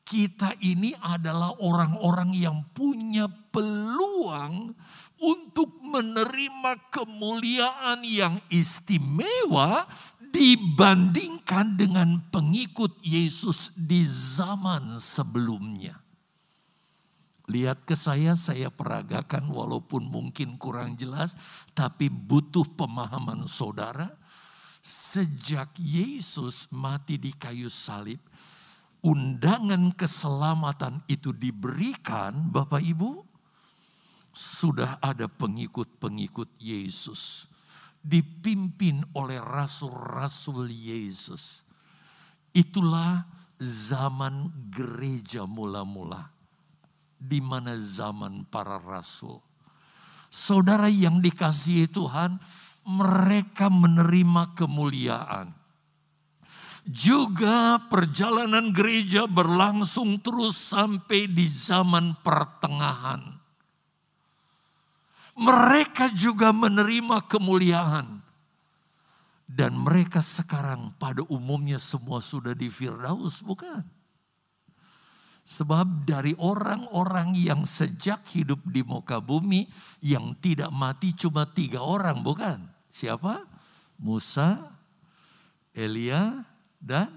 [0.03, 4.72] kita ini adalah orang-orang yang punya peluang
[5.22, 9.86] untuk menerima kemuliaan yang istimewa
[10.32, 16.00] dibandingkan dengan pengikut Yesus di zaman sebelumnya.
[17.53, 21.36] Lihat ke saya, saya peragakan walaupun mungkin kurang jelas,
[21.76, 24.09] tapi butuh pemahaman saudara.
[24.82, 28.18] Sejak Yesus mati di kayu salib,
[29.05, 33.32] undangan keselamatan itu diberikan, Bapak Ibu,
[34.33, 37.47] sudah ada pengikut-pengikut Yesus.
[38.03, 41.62] Dipimpin oleh rasul-rasul Yesus.
[42.51, 43.22] Itulah
[43.61, 46.33] zaman gereja mula-mula.
[47.22, 49.39] Di mana zaman para rasul.
[50.33, 52.41] Saudara yang dikasihi Tuhan,
[52.83, 55.55] mereka menerima kemuliaan.
[56.83, 63.41] Juga perjalanan gereja berlangsung terus sampai di zaman pertengahan
[65.37, 68.20] mereka juga menerima kemuliaan.
[69.53, 73.85] Dan mereka sekarang pada umumnya semua sudah di Firdaus, bukan?
[75.45, 79.68] Sebab dari orang-orang yang sejak hidup di muka bumi
[80.01, 82.64] yang tidak mati cuma tiga orang, bukan?
[82.89, 83.45] Siapa?
[84.01, 84.72] Musa,
[85.76, 86.49] Elia,
[86.80, 87.12] dan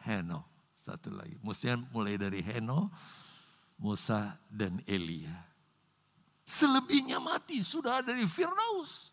[0.00, 0.48] Heno.
[0.72, 1.36] Satu lagi.
[1.44, 2.88] Musa mulai dari Heno,
[3.76, 5.47] Musa, dan Elia.
[6.48, 9.12] Selebihnya mati, sudah ada di Firdaus.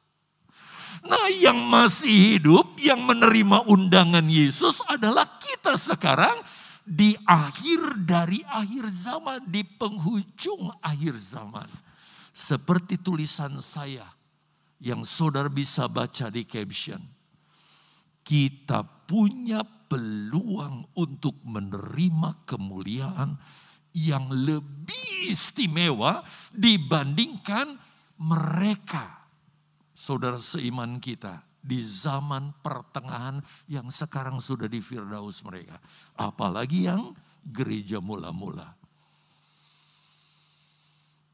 [1.03, 6.39] Nah yang masih hidup, yang menerima undangan Yesus adalah kita sekarang
[6.87, 11.67] di akhir dari akhir zaman, di penghujung akhir zaman.
[12.31, 14.07] Seperti tulisan saya
[14.79, 17.03] yang saudara bisa baca di caption.
[18.23, 23.35] Kita punya peluang untuk menerima kemuliaan
[23.95, 26.21] yang lebih istimewa
[26.51, 27.79] dibandingkan
[28.19, 29.23] mereka.
[29.95, 35.79] Saudara seiman kita di zaman pertengahan yang sekarang sudah di Firdaus mereka.
[36.13, 38.75] Apalagi yang gereja mula-mula.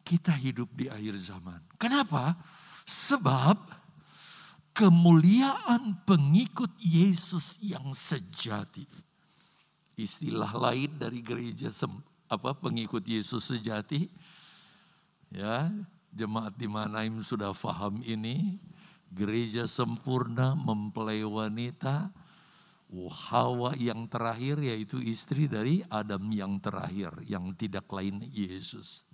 [0.06, 1.60] Kita hidup di akhir zaman.
[1.76, 2.36] Kenapa?
[2.84, 3.58] Sebab
[4.76, 8.88] kemuliaan pengikut Yesus yang sejati.
[9.96, 11.72] Istilah lain dari gereja
[12.32, 14.08] apa pengikut Yesus sejati.
[15.28, 15.68] Ya,
[16.16, 18.56] jemaat di Manaim sudah paham ini.
[19.12, 22.08] Gereja sempurna mempelai wanita.
[22.92, 29.08] Hawa yang terakhir yaitu istri dari Adam yang terakhir yang tidak lain Yesus.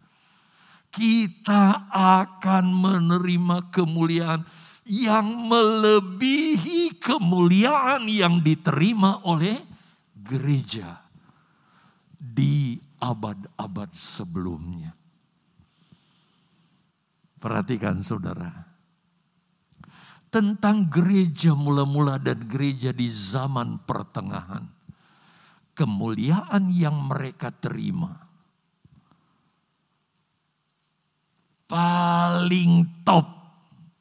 [0.89, 4.41] Kita akan menerima kemuliaan
[4.87, 9.61] yang melebihi kemuliaan yang diterima oleh
[10.15, 10.97] gereja
[12.17, 14.93] di abad-abad sebelumnya.
[17.37, 18.65] Perhatikan saudara.
[20.27, 24.65] Tentang gereja mula-mula dan gereja di zaman pertengahan.
[25.77, 28.17] Kemuliaan yang mereka terima.
[31.69, 33.27] Paling top,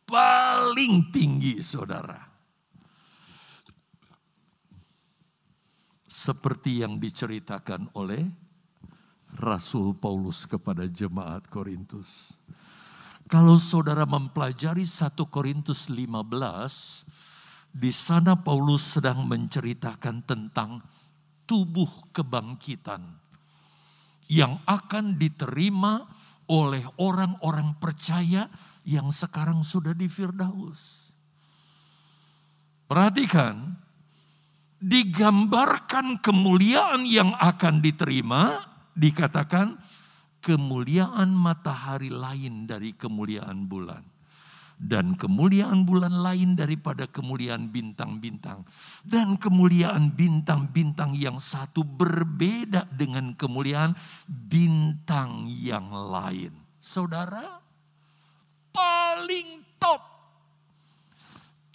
[0.08, 2.18] paling tinggi saudara.
[6.06, 8.45] Seperti yang diceritakan oleh
[9.36, 12.32] Rasul Paulus kepada jemaat Korintus.
[13.26, 17.10] Kalau saudara mempelajari 1 Korintus 15,
[17.76, 20.80] di sana Paulus sedang menceritakan tentang
[21.44, 23.02] tubuh kebangkitan
[24.32, 26.06] yang akan diterima
[26.46, 28.46] oleh orang-orang percaya
[28.86, 31.10] yang sekarang sudah di Firdaus.
[32.86, 33.74] Perhatikan,
[34.78, 39.76] digambarkan kemuliaan yang akan diterima dikatakan
[40.40, 44.02] kemuliaan matahari lain dari kemuliaan bulan.
[44.76, 48.60] Dan kemuliaan bulan lain daripada kemuliaan bintang-bintang.
[49.00, 53.96] Dan kemuliaan bintang-bintang yang satu berbeda dengan kemuliaan
[54.28, 56.52] bintang yang lain.
[56.76, 57.56] Saudara,
[58.68, 60.16] paling top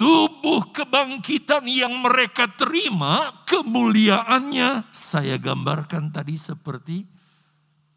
[0.01, 7.10] tubuh kebangkitan yang mereka terima, kemuliaannya saya gambarkan tadi seperti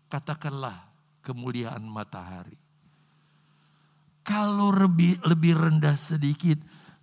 [0.09, 0.77] katakanlah
[1.25, 2.57] kemuliaan matahari.
[4.25, 6.57] Kalau lebih, lebih rendah sedikit,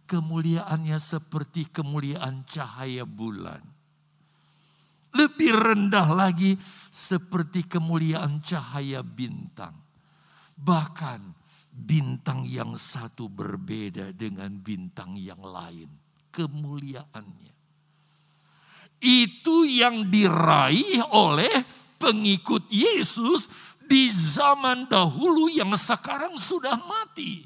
[0.09, 3.61] kemuliaannya seperti kemuliaan cahaya bulan.
[5.11, 6.57] Lebih rendah lagi
[6.89, 9.75] seperti kemuliaan cahaya bintang.
[10.57, 11.21] Bahkan
[11.71, 15.87] bintang yang satu berbeda dengan bintang yang lain.
[16.31, 17.53] Kemuliaannya.
[19.01, 23.45] Itu yang diraih oleh pengikut Yesus
[23.85, 27.45] di zaman dahulu yang sekarang sudah mati.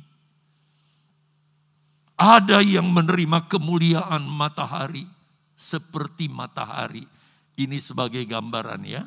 [2.15, 5.03] Ada yang menerima kemuliaan matahari
[5.59, 7.03] seperti matahari.
[7.59, 9.03] Ini sebagai gambaran ya.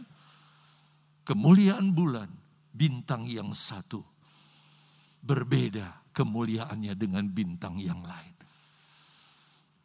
[1.24, 2.28] Kemuliaan bulan,
[2.72, 4.04] bintang yang satu.
[5.24, 8.36] Berbeda kemuliaannya dengan bintang yang lain.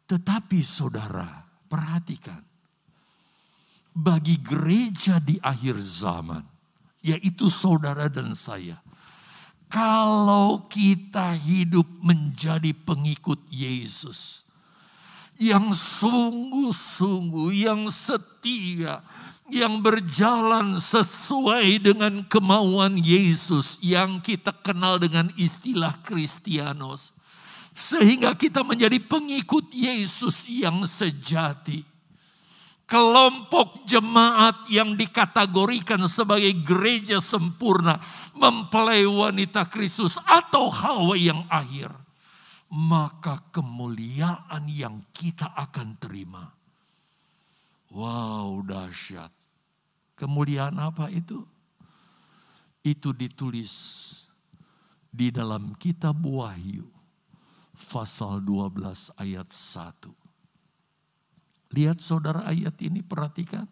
[0.04, 2.53] Tetapi saudara, perhatikan.
[3.94, 6.42] Bagi gereja di akhir zaman,
[6.98, 8.82] yaitu saudara dan saya,
[9.70, 14.42] kalau kita hidup menjadi pengikut Yesus,
[15.38, 19.02] yang sungguh-sungguh, yang setia,
[19.46, 27.14] yang berjalan sesuai dengan kemauan Yesus, yang kita kenal dengan istilah Kristianos,
[27.74, 31.93] sehingga kita menjadi pengikut Yesus yang sejati
[32.94, 37.98] kelompok jemaat yang dikategorikan sebagai gereja sempurna
[38.38, 41.90] mempelai wanita Kristus atau Hawa yang akhir,
[42.70, 46.54] maka kemuliaan yang kita akan terima.
[47.90, 49.34] Wow, dahsyat.
[50.14, 51.42] Kemuliaan apa itu?
[52.86, 53.74] Itu ditulis
[55.10, 56.86] di dalam kitab Wahyu
[57.90, 60.23] pasal 12 ayat 1
[61.74, 63.66] Lihat saudara ayat ini perhatikan.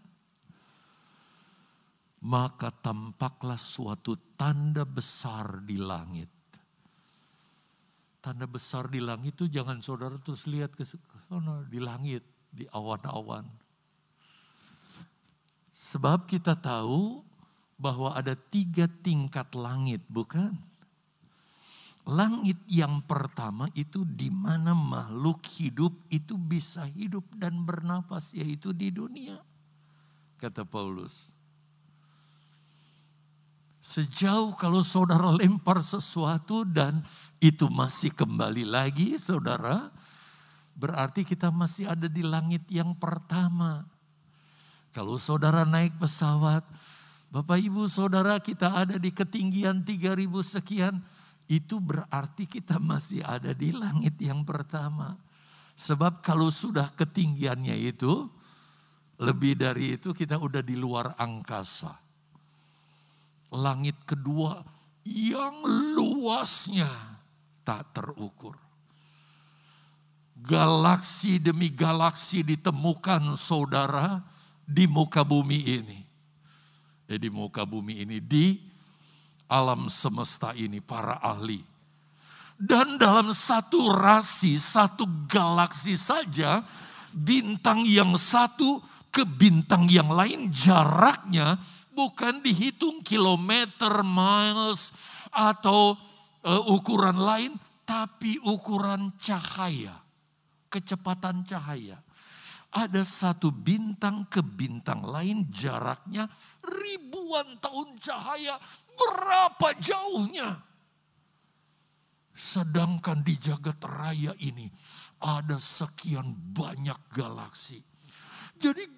[2.22, 6.30] Maka tampaklah suatu tanda besar di langit.
[8.22, 12.22] Tanda besar di langit itu jangan saudara terus lihat ke sana di langit,
[12.54, 13.42] di awan-awan.
[15.74, 17.26] Sebab kita tahu
[17.74, 20.54] bahwa ada tiga tingkat langit, bukan?
[22.02, 28.90] Langit yang pertama itu di mana makhluk hidup itu bisa hidup dan bernapas yaitu di
[28.90, 29.38] dunia.
[30.42, 31.30] Kata Paulus.
[33.78, 37.06] Sejauh kalau saudara lempar sesuatu dan
[37.38, 39.90] itu masih kembali lagi saudara.
[40.74, 43.86] Berarti kita masih ada di langit yang pertama.
[44.90, 46.66] Kalau saudara naik pesawat.
[47.32, 51.00] Bapak ibu saudara kita ada di ketinggian 3000 sekian
[51.52, 55.20] itu berarti kita masih ada di langit yang pertama.
[55.76, 58.24] Sebab kalau sudah ketinggiannya itu,
[59.20, 61.92] lebih dari itu kita udah di luar angkasa.
[63.52, 64.64] Langit kedua
[65.04, 65.60] yang
[65.92, 66.88] luasnya
[67.60, 68.56] tak terukur.
[70.40, 74.24] Galaksi demi galaksi ditemukan saudara
[74.64, 76.00] di muka bumi ini.
[77.12, 78.71] Eh, di muka bumi ini, di
[79.52, 81.60] alam semesta ini, para ahli.
[82.56, 86.64] Dan dalam satu rasi, satu galaksi saja,
[87.12, 88.80] bintang yang satu
[89.12, 91.60] ke bintang yang lain jaraknya
[91.92, 94.90] bukan dihitung kilometer, miles,
[95.28, 95.96] atau
[96.44, 97.52] uh, ukuran lain,
[97.84, 99.92] tapi ukuran cahaya,
[100.72, 102.00] kecepatan cahaya.
[102.72, 106.24] Ada satu bintang ke bintang lain jaraknya
[106.64, 108.56] ribuan tahun cahaya
[108.96, 110.60] Berapa jauhnya?
[112.32, 114.66] Sedangkan di jagat raya ini
[115.22, 117.78] ada sekian banyak galaksi.
[118.58, 118.94] Jadi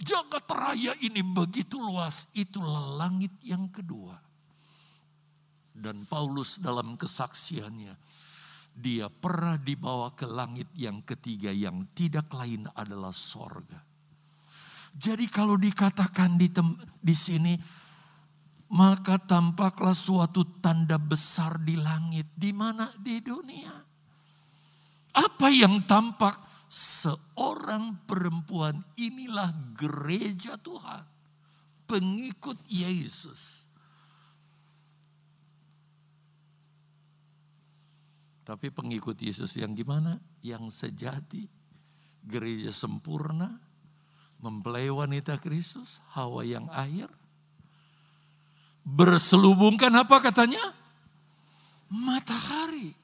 [0.00, 4.16] jagat raya ini begitu luas, itulah langit yang kedua.
[5.78, 7.94] Dan Paulus dalam kesaksiannya,
[8.78, 13.78] dia pernah dibawa ke langit yang ketiga yang tidak lain adalah sorga.
[14.94, 16.50] Jadi kalau dikatakan di,
[16.98, 17.54] di sini
[18.68, 22.28] maka tampaklah suatu tanda besar di langit.
[22.36, 22.92] Di mana?
[23.00, 23.72] Di dunia.
[25.16, 26.48] Apa yang tampak?
[26.68, 31.00] Seorang perempuan inilah gereja Tuhan.
[31.88, 33.64] Pengikut Yesus.
[38.44, 40.20] Tapi pengikut Yesus yang gimana?
[40.44, 41.48] Yang sejati.
[42.20, 43.56] Gereja sempurna.
[44.44, 46.04] Mempelai wanita Kristus.
[46.12, 47.08] Hawa yang akhir
[48.88, 50.72] berselubungkan apa katanya?
[51.92, 52.96] Matahari.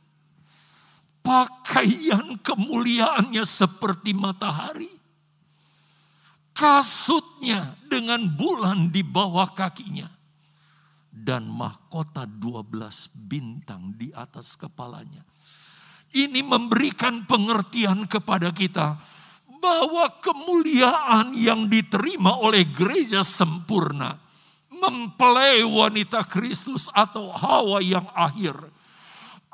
[1.25, 4.93] Pakaian kemuliaannya seperti matahari.
[6.55, 10.09] Kasutnya dengan bulan di bawah kakinya.
[11.15, 15.25] Dan mahkota 12 bintang di atas kepalanya.
[16.15, 18.99] Ini memberikan pengertian kepada kita
[19.59, 24.24] bahwa kemuliaan yang diterima oleh gereja sempurna
[24.81, 28.55] mempelai wanita Kristus atau Hawa yang akhir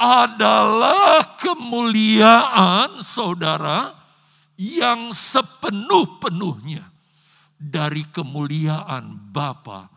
[0.00, 3.92] adalah kemuliaan saudara
[4.56, 6.84] yang sepenuh-penuhnya
[7.60, 9.92] dari kemuliaan Bapa,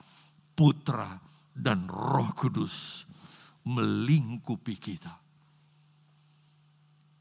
[0.51, 1.19] Putra,
[1.55, 3.07] dan Roh Kudus
[3.63, 5.15] melingkupi kita.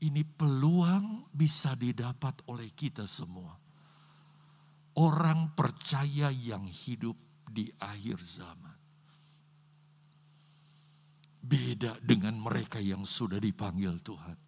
[0.02, 3.54] Ini peluang bisa didapat oleh kita semua.
[4.98, 7.14] Orang percaya yang hidup
[7.52, 8.76] di akhir zaman.
[11.42, 14.38] Beda dengan mereka yang sudah dipanggil Tuhan.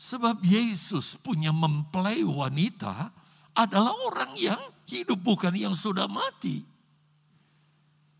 [0.00, 3.12] Sebab Yesus punya mempelai wanita
[3.52, 6.64] adalah orang yang hidup bukan yang sudah mati.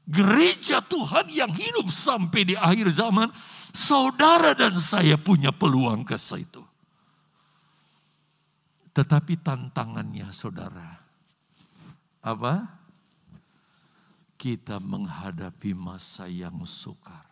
[0.04, 3.30] Gereja Tuhan yang hidup sampai di akhir zaman
[3.70, 6.62] Saudara dan saya punya peluang ke situ.
[8.90, 10.98] Tetapi tantangannya saudara.
[12.20, 12.79] Apa?
[14.40, 17.28] Kita menghadapi masa yang sukar.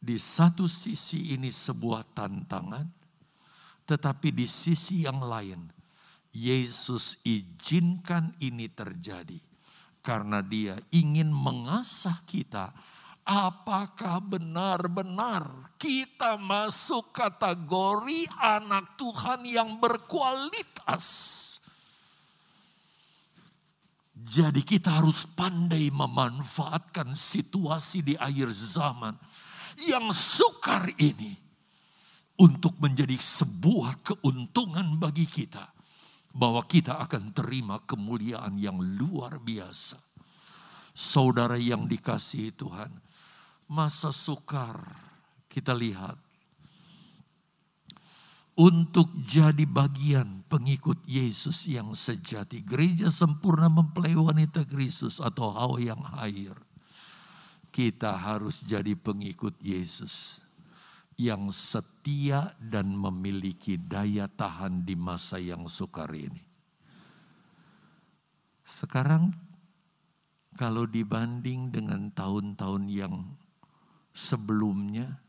[0.00, 2.88] Di satu sisi ini sebuah tantangan.
[3.84, 5.68] Tetapi di sisi yang lain.
[6.32, 9.36] Yesus izinkan ini terjadi.
[10.00, 12.72] Karena dia ingin mengasah kita
[13.26, 21.58] Apakah benar-benar kita masuk kategori anak Tuhan yang berkualitas?
[24.26, 29.14] Jadi kita harus pandai memanfaatkan situasi di akhir zaman
[29.86, 31.38] yang sukar ini
[32.34, 35.70] untuk menjadi sebuah keuntungan bagi kita
[36.34, 39.96] bahwa kita akan terima kemuliaan yang luar biasa.
[40.90, 42.90] Saudara yang dikasihi Tuhan,
[43.70, 44.74] masa sukar
[45.46, 46.18] kita lihat
[48.56, 52.64] untuk jadi bagian pengikut Yesus yang sejati.
[52.64, 56.56] Gereja sempurna mempelai wanita Kristus atau hawa yang air.
[57.68, 60.40] Kita harus jadi pengikut Yesus
[61.20, 66.40] yang setia dan memiliki daya tahan di masa yang sukar ini.
[68.64, 69.36] Sekarang
[70.56, 73.36] kalau dibanding dengan tahun-tahun yang
[74.16, 75.20] sebelumnya.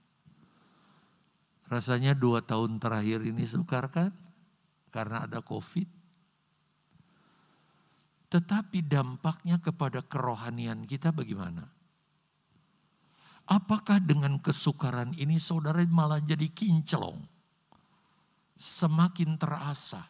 [1.67, 4.15] Rasanya dua tahun terakhir ini sukar kan?
[4.87, 5.87] Karena ada COVID.
[8.27, 11.67] Tetapi dampaknya kepada kerohanian kita bagaimana?
[13.47, 17.23] Apakah dengan kesukaran ini saudara malah jadi kinclong?
[18.59, 20.03] Semakin terasa,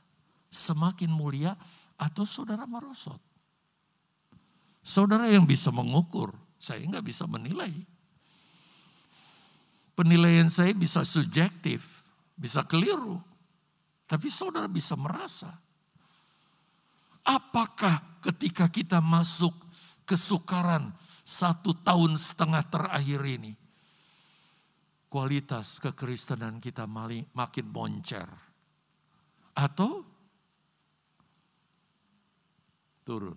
[0.49, 1.53] semakin mulia,
[1.97, 3.21] atau saudara merosot?
[4.81, 7.73] Saudara yang bisa mengukur, saya nggak bisa menilai.
[9.97, 12.05] Penilaian saya bisa subjektif,
[12.37, 13.17] bisa keliru.
[14.05, 15.49] Tapi saudara bisa merasa.
[17.25, 19.51] Apakah ketika kita masuk
[20.07, 20.95] kesukaran
[21.27, 23.51] satu tahun setengah terakhir ini.
[25.11, 28.31] Kualitas kekristenan kita makin moncer.
[29.51, 30.07] Atau
[33.03, 33.35] turun.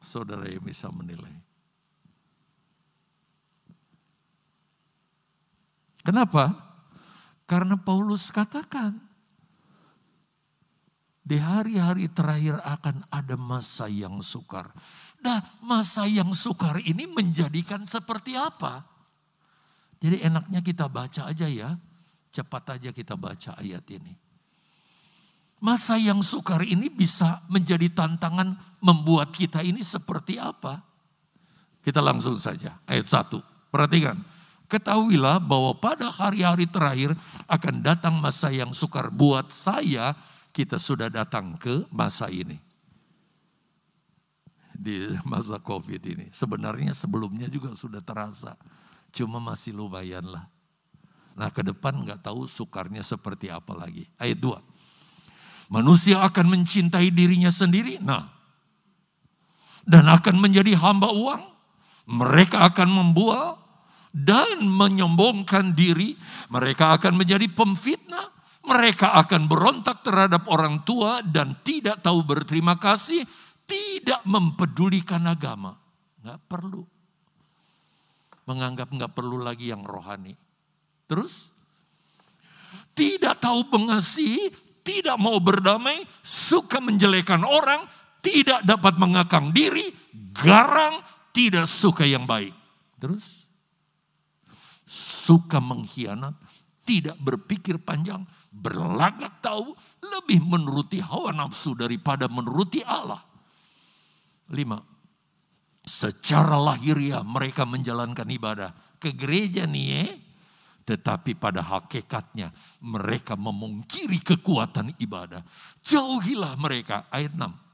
[0.00, 1.49] Saudara yang bisa menilai.
[6.00, 6.56] Kenapa?
[7.44, 8.96] Karena Paulus katakan,
[11.20, 14.72] di hari-hari terakhir akan ada masa yang sukar.
[15.22, 18.82] Nah, masa yang sukar ini menjadikan seperti apa?
[20.00, 21.76] Jadi enaknya kita baca aja ya,
[22.32, 24.16] cepat aja kita baca ayat ini.
[25.60, 30.80] Masa yang sukar ini bisa menjadi tantangan membuat kita ini seperti apa?
[31.84, 33.44] Kita langsung saja, ayat satu.
[33.68, 34.16] Perhatikan,
[34.70, 37.18] Ketahuilah bahwa pada hari-hari terakhir
[37.50, 39.10] akan datang masa yang sukar.
[39.10, 40.14] Buat saya,
[40.54, 42.54] kita sudah datang ke masa ini.
[44.70, 46.26] Di masa COVID ini.
[46.30, 48.54] Sebenarnya sebelumnya juga sudah terasa.
[49.10, 50.46] Cuma masih lumayan lah.
[51.34, 54.06] Nah ke depan nggak tahu sukarnya seperti apa lagi.
[54.22, 55.74] Ayat 2.
[55.74, 57.98] Manusia akan mencintai dirinya sendiri.
[57.98, 58.26] Nah.
[59.82, 61.42] Dan akan menjadi hamba uang.
[62.10, 63.59] Mereka akan membual
[64.10, 66.18] dan menyombongkan diri,
[66.50, 68.26] mereka akan menjadi pemfitnah,
[68.66, 73.22] mereka akan berontak terhadap orang tua dan tidak tahu berterima kasih,
[73.64, 75.78] tidak mempedulikan agama.
[76.20, 76.82] Nggak perlu.
[78.50, 80.34] Menganggap nggak perlu lagi yang rohani.
[81.06, 81.46] Terus?
[82.98, 84.50] Tidak tahu mengasihi,
[84.82, 87.86] tidak mau berdamai, suka menjelekan orang,
[88.20, 89.88] tidak dapat mengakang diri,
[90.34, 91.00] garang,
[91.30, 92.52] tidak suka yang baik.
[93.00, 93.39] Terus?
[94.90, 96.34] Suka mengkhianat,
[96.82, 99.70] tidak berpikir panjang, berlagak tahu,
[100.02, 103.22] lebih menuruti hawa nafsu daripada menuruti Allah.
[104.50, 104.82] Lima,
[105.86, 110.04] secara lahiriah mereka menjalankan ibadah ke gereja nih ya,
[110.90, 112.50] tetapi pada hakikatnya
[112.82, 115.46] mereka memungkiri kekuatan ibadah.
[115.86, 117.69] Jauhilah mereka, ayat 6.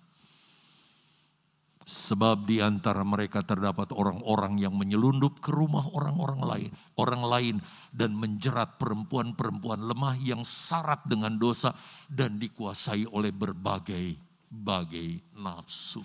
[1.87, 7.57] Sebab di antara mereka terdapat orang-orang yang menyelundup ke rumah orang-orang lain, orang lain
[7.95, 11.71] dan menjerat perempuan-perempuan lemah yang syarat dengan dosa
[12.11, 14.19] dan dikuasai oleh berbagai
[14.51, 16.03] bagai nafsu.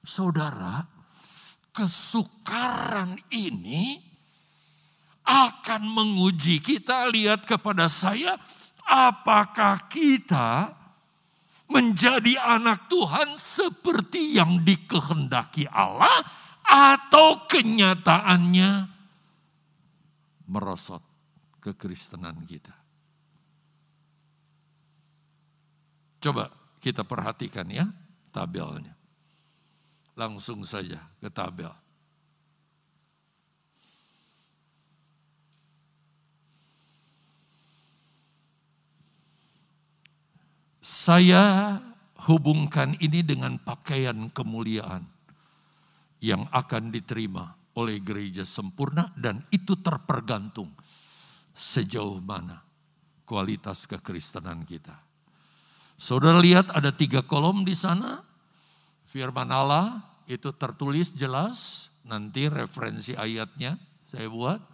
[0.00, 0.80] Saudara,
[1.68, 4.00] kesukaran ini
[5.28, 7.12] akan menguji kita.
[7.12, 8.40] Lihat kepada saya,
[8.88, 10.77] apakah kita
[11.68, 16.24] menjadi anak Tuhan seperti yang dikehendaki Allah
[16.64, 18.88] atau kenyataannya
[20.48, 21.04] merosot
[21.60, 22.72] kekristenan kita.
[26.18, 26.50] Coba
[26.82, 27.86] kita perhatikan ya
[28.34, 28.96] tabelnya.
[30.18, 31.70] Langsung saja ke tabel.
[40.88, 41.76] Saya
[42.32, 45.04] hubungkan ini dengan pakaian kemuliaan
[46.24, 50.72] yang akan diterima oleh gereja sempurna dan itu terpergantung
[51.52, 52.64] sejauh mana
[53.28, 54.96] kualitas kekristenan kita.
[56.00, 58.24] Saudara lihat ada tiga kolom di sana.
[59.04, 61.92] Firman Allah itu tertulis jelas.
[62.08, 63.76] Nanti referensi ayatnya
[64.08, 64.64] saya buat.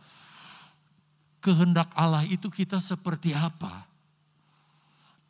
[1.42, 3.93] Kehendak Allah itu kita seperti apa?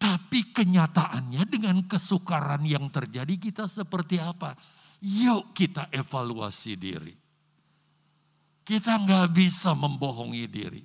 [0.05, 4.53] Tapi kenyataannya dengan kesukaran yang terjadi kita seperti apa?
[5.01, 7.17] Yuk kita evaluasi diri.
[8.61, 10.85] Kita nggak bisa membohongi diri.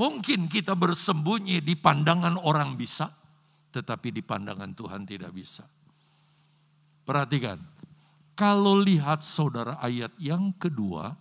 [0.00, 3.12] Mungkin kita bersembunyi di pandangan orang bisa,
[3.76, 5.68] tetapi di pandangan Tuhan tidak bisa.
[7.04, 7.60] Perhatikan,
[8.32, 11.12] kalau lihat saudara ayat yang kedua,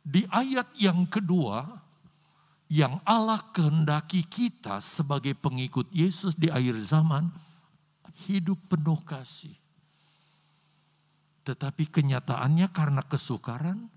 [0.00, 1.81] di ayat yang kedua
[2.72, 7.28] yang Allah kehendaki kita sebagai pengikut Yesus di akhir zaman
[8.24, 9.52] hidup penuh kasih.
[11.44, 13.92] Tetapi kenyataannya karena kesukaran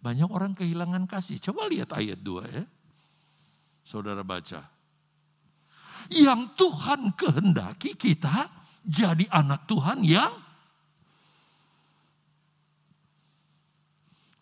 [0.00, 1.36] banyak orang kehilangan kasih.
[1.44, 2.64] Coba lihat ayat 2 ya.
[3.84, 4.64] Saudara baca.
[6.08, 8.48] Yang Tuhan kehendaki kita
[8.80, 10.32] jadi anak Tuhan yang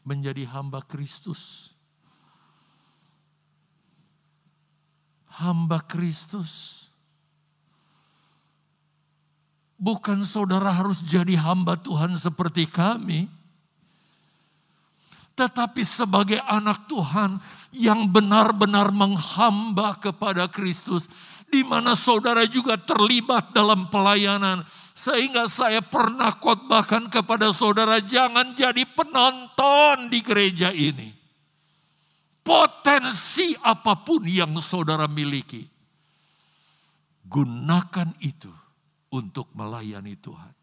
[0.06, 1.71] menjadi hamba Kristus
[5.40, 6.84] hamba Kristus.
[9.80, 13.26] Bukan saudara harus jadi hamba Tuhan seperti kami.
[15.32, 17.40] Tetapi sebagai anak Tuhan
[17.74, 21.08] yang benar-benar menghamba kepada Kristus.
[21.50, 24.62] Di mana saudara juga terlibat dalam pelayanan.
[24.92, 31.21] Sehingga saya pernah khotbahkan kepada saudara jangan jadi penonton di gereja ini
[32.42, 35.62] Potensi apa pun yang saudara miliki,
[37.22, 38.50] gunakan itu
[39.14, 40.54] untuk melayani Tuhan.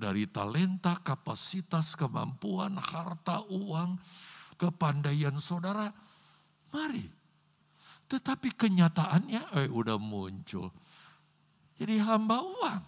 [0.00, 3.98] Dari talenta, kapasitas, kemampuan, harta, uang,
[4.54, 5.90] kepandaian saudara,
[6.72, 7.04] mari.
[8.06, 10.70] Tetapi kenyataannya eh udah muncul.
[11.76, 12.82] Jadi hamba uang.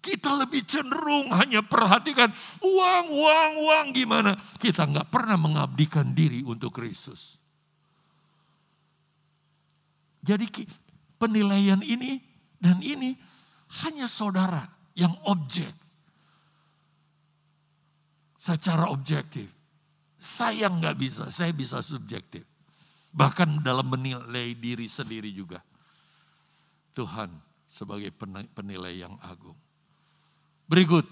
[0.00, 2.32] Kita lebih cenderung hanya perhatikan
[2.64, 4.32] uang, uang, uang gimana.
[4.56, 7.36] Kita nggak pernah mengabdikan diri untuk Kristus.
[10.24, 10.48] Jadi
[11.20, 12.16] penilaian ini
[12.56, 13.12] dan ini
[13.84, 14.64] hanya saudara
[14.96, 15.72] yang objek.
[18.40, 19.52] Secara objektif.
[20.20, 22.44] Saya nggak bisa, saya bisa subjektif.
[23.12, 25.60] Bahkan dalam menilai diri sendiri juga.
[26.96, 27.32] Tuhan
[27.68, 28.12] sebagai
[28.52, 29.56] penilai yang agung.
[30.70, 31.02] Berikut.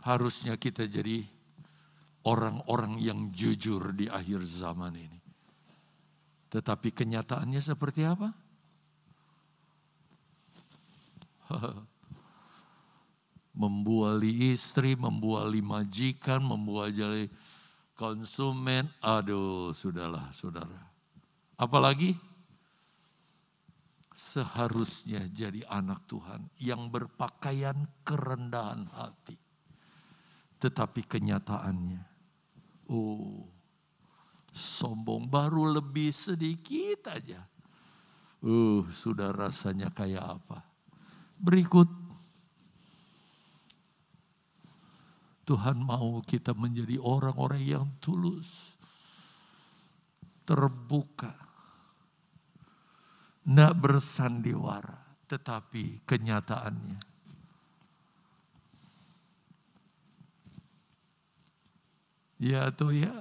[0.00, 1.20] Harusnya kita jadi
[2.24, 5.20] orang-orang yang jujur di akhir zaman ini.
[6.48, 8.32] Tetapi kenyataannya seperti apa?
[13.54, 17.28] membuali istri, membuali majikan, membuali
[17.94, 18.88] konsumen.
[19.04, 20.80] Aduh, sudahlah, saudara.
[21.54, 22.18] Apalagi
[24.14, 29.34] seharusnya jadi anak Tuhan yang berpakaian kerendahan hati.
[30.62, 32.02] Tetapi kenyataannya,
[32.88, 33.44] oh,
[34.54, 37.42] sombong baru lebih sedikit aja.
[38.44, 40.62] Uh, sudah rasanya kayak apa?
[41.36, 41.90] Berikut.
[45.44, 48.80] Tuhan mau kita menjadi orang-orang yang tulus,
[50.48, 51.43] terbuka,
[53.44, 57.00] tidak bersandiwara, tetapi kenyataannya.
[62.40, 63.12] Ya atau ya.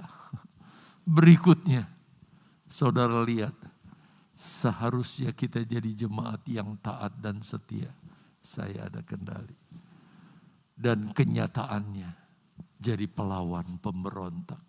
[1.03, 1.91] Berikutnya,
[2.71, 3.53] saudara lihat.
[4.33, 7.91] Seharusnya kita jadi jemaat yang taat dan setia.
[8.43, 9.55] Saya ada kendali.
[10.73, 12.11] Dan kenyataannya
[12.81, 14.59] jadi pelawan pemberontak.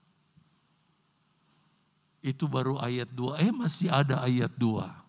[2.23, 3.43] Itu baru ayat 2.
[3.43, 5.04] Eh masih ada ayat 2.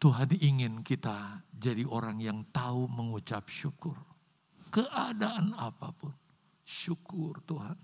[0.00, 3.92] Tuhan ingin kita jadi orang yang tahu mengucap syukur.
[4.72, 6.16] Keadaan apa pun.
[6.64, 7.76] Syukur Tuhan.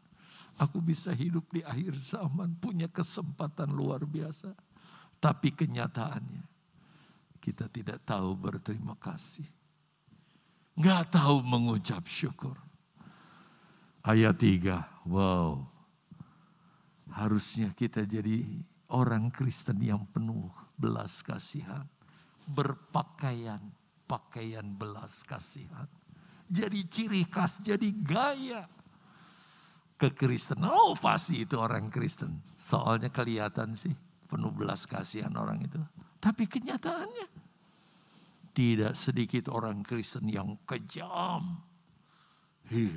[0.57, 4.57] Aku bisa hidup di akhir zaman, punya kesempatan luar biasa.
[5.21, 6.45] Tapi kenyataannya,
[7.37, 9.45] kita tidak tahu berterima kasih.
[10.73, 12.57] Nggak tahu mengucap syukur.
[14.01, 15.69] Ayat 3, wow.
[17.12, 18.41] Harusnya kita jadi
[18.89, 20.49] orang Kristen yang penuh
[20.81, 21.85] belas kasihan
[22.47, 23.61] berpakaian
[24.07, 25.86] pakaian belas kasihan.
[26.47, 28.62] Jadi ciri khas, jadi gaya
[29.99, 30.70] kekristenan.
[30.70, 32.38] Oh pasti itu orang Kristen.
[32.62, 33.92] Soalnya kelihatan sih
[34.30, 35.82] penuh belas kasihan orang itu.
[36.22, 37.28] Tapi kenyataannya
[38.55, 41.59] tidak sedikit orang Kristen yang kejam.
[42.70, 42.94] Hih.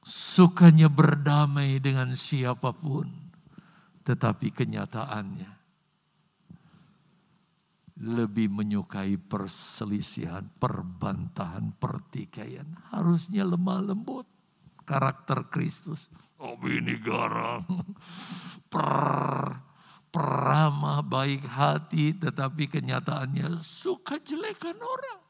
[0.00, 3.12] Sukanya berdamai dengan siapa pun.
[4.08, 5.59] Tetapi kenyataannya
[8.00, 12.64] lebih menyukai perselisihan, perbantahan, pertikaian.
[12.88, 14.24] Harusnya lemah lembut
[14.88, 16.08] karakter Kristus.
[16.40, 17.68] Oh ini garang,
[18.72, 19.60] per,
[20.08, 25.20] peramah baik hati, tetapi kenyataannya suka jelekan orang.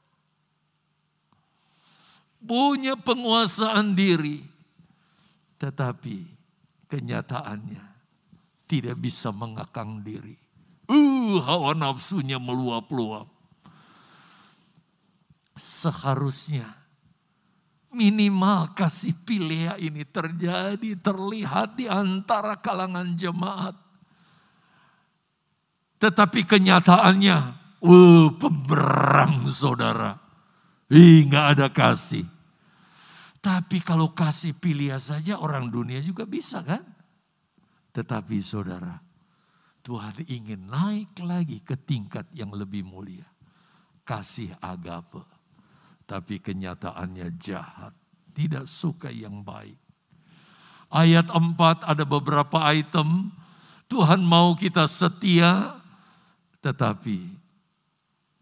[2.41, 4.41] Punya penguasaan diri,
[5.59, 6.25] tetapi
[6.87, 7.85] kenyataannya
[8.71, 10.50] tidak bisa mengakang diri
[11.39, 13.31] Hawa nafsunya meluap-luap.
[15.55, 16.67] Seharusnya
[17.95, 23.77] minimal kasih pilih ini terjadi, terlihat di antara kalangan jemaat.
[26.01, 27.39] Tetapi kenyataannya,
[27.85, 30.17] uh, pemberang saudara.
[30.89, 32.25] Ih, nggak ada kasih.
[33.41, 36.85] Tapi kalau kasih pilih saja orang dunia juga bisa kan?
[37.93, 39.01] Tetapi saudara,
[39.81, 43.25] Tuhan ingin naik lagi ke tingkat yang lebih mulia.
[44.05, 45.25] Kasih agape.
[46.05, 47.95] Tapi kenyataannya jahat.
[48.31, 49.79] Tidak suka yang baik.
[50.91, 53.31] Ayat 4 ada beberapa item.
[53.87, 55.79] Tuhan mau kita setia.
[56.61, 57.31] Tetapi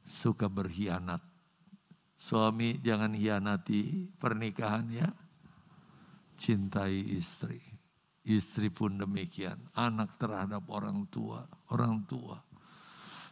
[0.02, 1.22] suka berkhianat.
[2.18, 5.08] Suami jangan hianati pernikahan ya.
[6.34, 7.67] Cintai istri.
[8.28, 12.36] Istri pun demikian, anak terhadap orang tua, orang tua.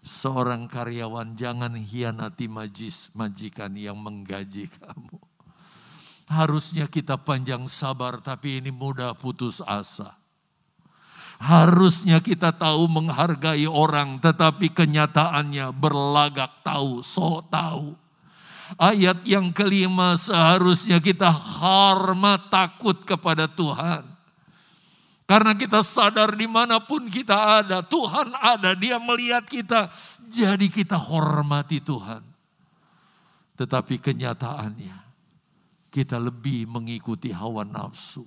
[0.01, 5.21] Seorang karyawan jangan hianati majis, majikan yang menggaji kamu.
[6.33, 10.17] Harusnya kita panjang sabar tapi ini mudah putus asa.
[11.37, 17.93] Harusnya kita tahu menghargai orang tetapi kenyataannya berlagak tahu, so tahu.
[18.81, 24.16] Ayat yang kelima seharusnya kita hormat takut kepada Tuhan.
[25.27, 29.91] Karena kita sadar di mana pun kita ada, Tuhan ada, dia melihat kita.
[30.31, 32.23] Jadi kita hormati Tuhan.
[33.59, 34.97] Tetapi kenyataannya,
[35.91, 38.23] kita lebih mengikuti hawa nafsu.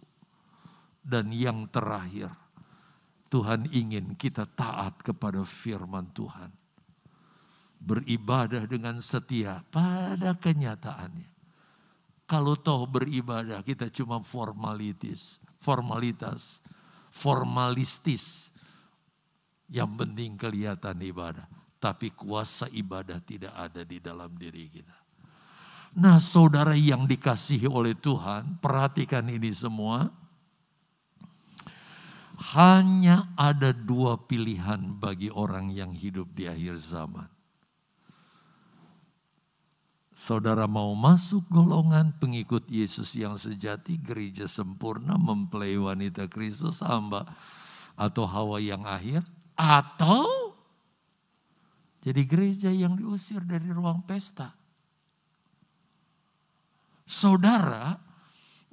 [1.00, 2.36] Dan yang terakhir,
[3.32, 6.52] Tuhan ingin kita taat kepada firman Tuhan.
[7.80, 11.32] Beribadah dengan setia pada kenyataannya.
[12.28, 16.60] Kalau toh beribadah kita cuma formalitis, formalitas
[17.20, 18.50] formalistis.
[19.70, 21.46] Yang penting kelihatan ibadah.
[21.80, 24.98] Tapi kuasa ibadah tidak ada di dalam diri kita.
[26.00, 30.10] Nah saudara yang dikasihi oleh Tuhan, perhatikan ini semua.
[32.56, 37.39] Hanya ada dua pilihan bagi orang yang hidup di akhir zaman
[40.20, 47.24] Saudara mau masuk golongan pengikut Yesus yang sejati, gereja sempurna, mempelai wanita Kristus, hamba
[47.96, 49.24] atau hawa yang akhir,
[49.56, 50.28] atau
[52.04, 54.52] jadi gereja yang diusir dari ruang pesta.
[57.08, 57.96] Saudara,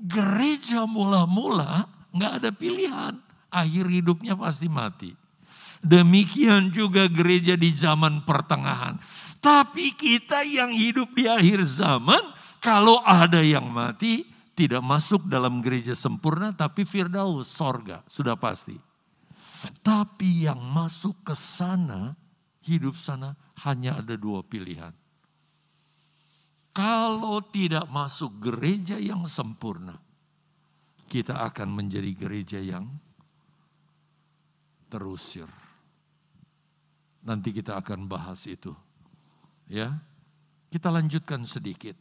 [0.02, 3.14] gereja mula-mula nggak ada pilihan,
[3.54, 5.14] akhir hidupnya pasti mati.
[5.78, 8.98] Demikian juga gereja di zaman pertengahan
[9.46, 12.18] tapi kita yang hidup di akhir zaman,
[12.58, 14.26] kalau ada yang mati,
[14.58, 18.74] tidak masuk dalam gereja sempurna, tapi Firdaus, sorga, sudah pasti.
[19.86, 22.18] Tapi yang masuk ke sana,
[22.66, 24.90] hidup sana, hanya ada dua pilihan.
[26.74, 29.94] Kalau tidak masuk gereja yang sempurna,
[31.06, 32.90] kita akan menjadi gereja yang
[34.90, 35.46] terusir.
[37.22, 38.74] Nanti kita akan bahas itu.
[39.66, 39.98] Ya.
[40.70, 41.94] Kita lanjutkan sedikit.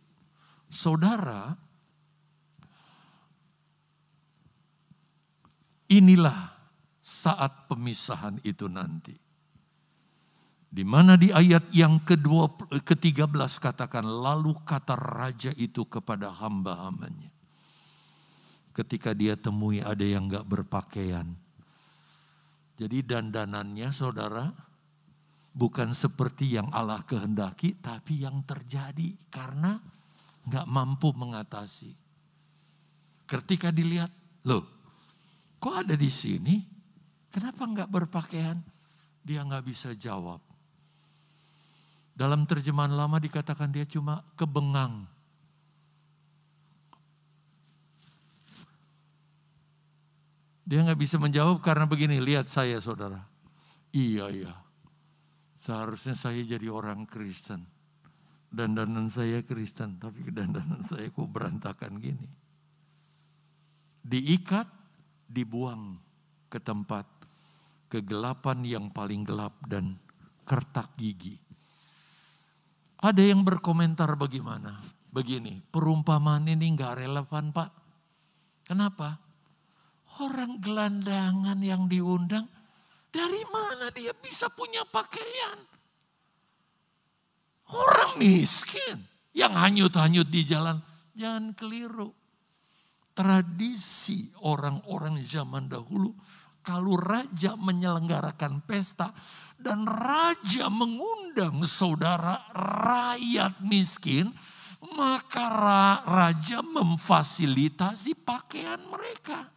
[0.70, 1.53] Saudara,
[5.89, 6.51] inilah
[7.05, 9.13] saat pemisahan itu nanti.
[10.76, 13.32] Di mana di ayat yang kedua, ke-13
[13.63, 17.32] katakan, lalu kata raja itu kepada hamba-hambanya.
[18.76, 21.32] Ketika dia temui ada yang gak berpakaian.
[22.76, 24.51] Jadi dandanannya saudara,
[25.56, 29.80] bukan seperti yang Allah kehendaki, tapi yang terjadi karena
[30.51, 31.95] gak mampu mengatasi.
[33.26, 34.12] Ketika dilihat,
[34.43, 34.68] loh
[35.58, 36.60] kok ada di sini?
[37.32, 38.60] Kenapa gak berpakaian?
[39.24, 40.43] Dia gak bisa jawab.
[42.16, 45.03] Dalam terjemahan lama dikatakan dia cuma kebengang.
[50.66, 53.22] Dia nggak bisa menjawab karena begini, lihat saya saudara.
[53.93, 54.64] Iya, iya.
[55.66, 57.66] Seharusnya saya jadi orang Kristen.
[58.53, 62.30] Dandanan saya Kristen, tapi dandanan saya kok berantakan gini.
[64.05, 64.70] Diikat,
[65.26, 65.97] dibuang
[66.53, 67.09] ke tempat
[67.89, 69.97] kegelapan yang paling gelap dan
[70.45, 71.41] kertak gigi.
[73.01, 74.78] Ada yang berkomentar bagaimana?
[75.09, 77.70] Begini, perumpamaan ini nggak relevan pak.
[78.70, 79.18] Kenapa?
[80.22, 82.45] Orang gelandangan yang diundang,
[83.16, 85.55] dari mana dia bisa punya pakaian?
[87.72, 88.99] Orang miskin
[89.32, 90.84] yang hanyut-hanyut di jalan,
[91.16, 92.11] jangan keliru.
[93.16, 96.11] Tradisi orang-orang zaman dahulu,
[96.59, 99.16] kalau raja menyelenggarakan pesta,
[99.55, 104.36] dan raja mengundang saudara rakyat miskin,
[104.99, 105.47] maka
[106.03, 109.55] raja memfasilitasi pakaian mereka.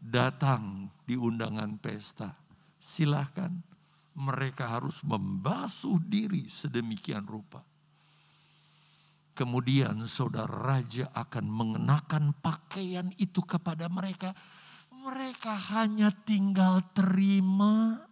[0.00, 2.32] Datang di undangan pesta,
[2.80, 3.52] silahkan
[4.16, 7.60] mereka harus membasuh diri sedemikian rupa.
[9.36, 14.36] Kemudian saudara raja akan mengenakan pakaian itu kepada mereka.
[14.92, 18.04] Mereka hanya tinggal terima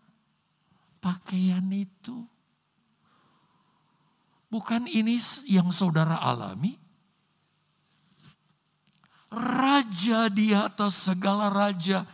[1.04, 2.24] pakaian itu.
[4.48, 6.87] Bukan ini yang saudara alami?
[9.28, 12.08] Raja di atas segala raja,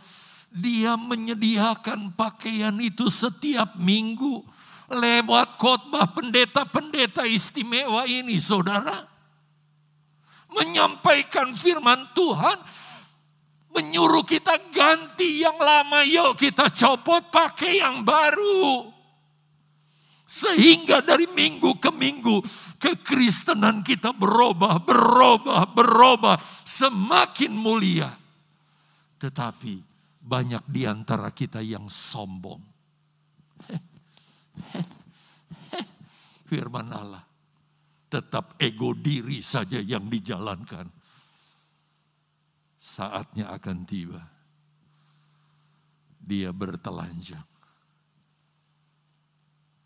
[0.51, 4.43] dia menyediakan pakaian itu setiap minggu
[4.91, 9.07] lewat khotbah pendeta-pendeta istimewa ini, saudara.
[10.51, 12.59] Menyampaikan firman Tuhan,
[13.75, 18.91] menyuruh kita ganti yang lama, yuk kita copot pakai yang baru.
[20.25, 22.41] Sehingga dari minggu ke minggu
[22.77, 28.11] kekristenan kita berubah, berubah, berubah, semakin mulia.
[29.19, 29.81] Tetapi
[30.21, 32.61] banyak di antara kita yang sombong.
[36.49, 37.23] Firman Allah,
[38.09, 40.89] tetap ego diri saja yang dijalankan
[42.77, 44.21] saatnya akan tiba.
[46.25, 47.55] Dia bertelanjang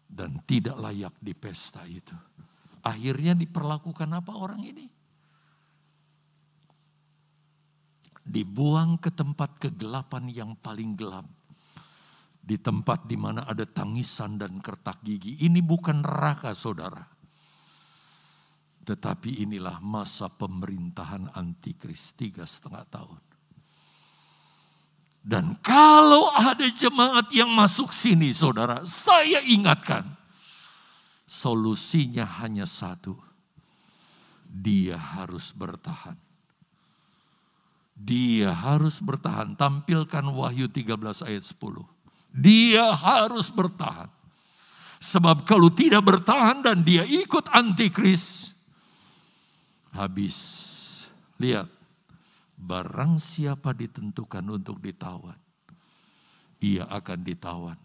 [0.10, 2.18] dan tidak layak di pesta itu.
[2.84, 4.86] Akhirnya diperlakukan apa orang ini?
[8.24, 11.26] Dibuang ke tempat kegelapan yang paling gelap.
[12.40, 15.42] Di tempat di mana ada tangisan dan kertak gigi.
[15.44, 17.20] Ini bukan neraka saudara
[18.90, 23.22] tetapi inilah masa pemerintahan antikris tiga setengah tahun.
[25.22, 30.10] Dan kalau ada jemaat yang masuk sini saudara, saya ingatkan.
[31.30, 33.14] Solusinya hanya satu.
[34.50, 36.18] Dia harus bertahan.
[37.94, 39.54] Dia harus bertahan.
[39.54, 41.86] Tampilkan Wahyu 13 ayat 10.
[42.34, 44.10] Dia harus bertahan.
[44.98, 48.52] Sebab kalau tidak bertahan dan dia ikut antikris,
[49.94, 50.68] habis.
[51.40, 51.72] Lihat,
[52.60, 55.40] barang siapa ditentukan untuk ditawan,
[56.60, 57.80] ia akan ditawan.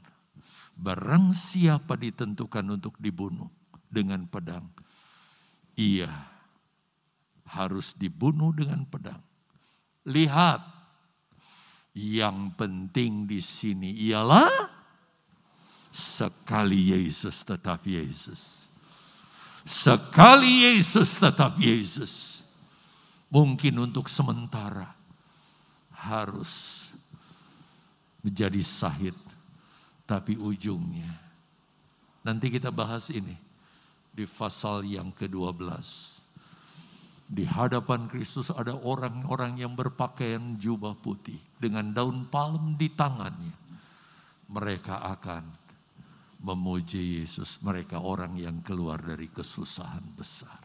[0.74, 3.48] Barang siapa ditentukan untuk dibunuh
[3.86, 4.66] dengan pedang,
[5.78, 6.10] ia
[7.46, 9.22] harus dibunuh dengan pedang.
[10.04, 10.60] Lihat,
[11.94, 14.50] yang penting di sini ialah
[15.94, 18.66] sekali Yesus tetap Yesus.
[19.62, 22.42] Sekali Yesus tetap Yesus.
[23.30, 24.90] Mungkin untuk sementara
[25.94, 26.84] harus
[28.20, 29.16] menjadi sahid.
[30.04, 31.08] Tapi ujungnya.
[32.24, 33.36] Nanti kita bahas ini
[34.14, 35.64] di pasal yang ke-12.
[37.24, 43.64] Di hadapan Kristus ada orang-orang yang berpakaian jubah putih dengan daun palem di tangannya.
[44.44, 45.64] mereka akan
[46.44, 47.64] memuji Yesus.
[47.64, 50.63] Mereka orang yang keluar dari kesusahan besar.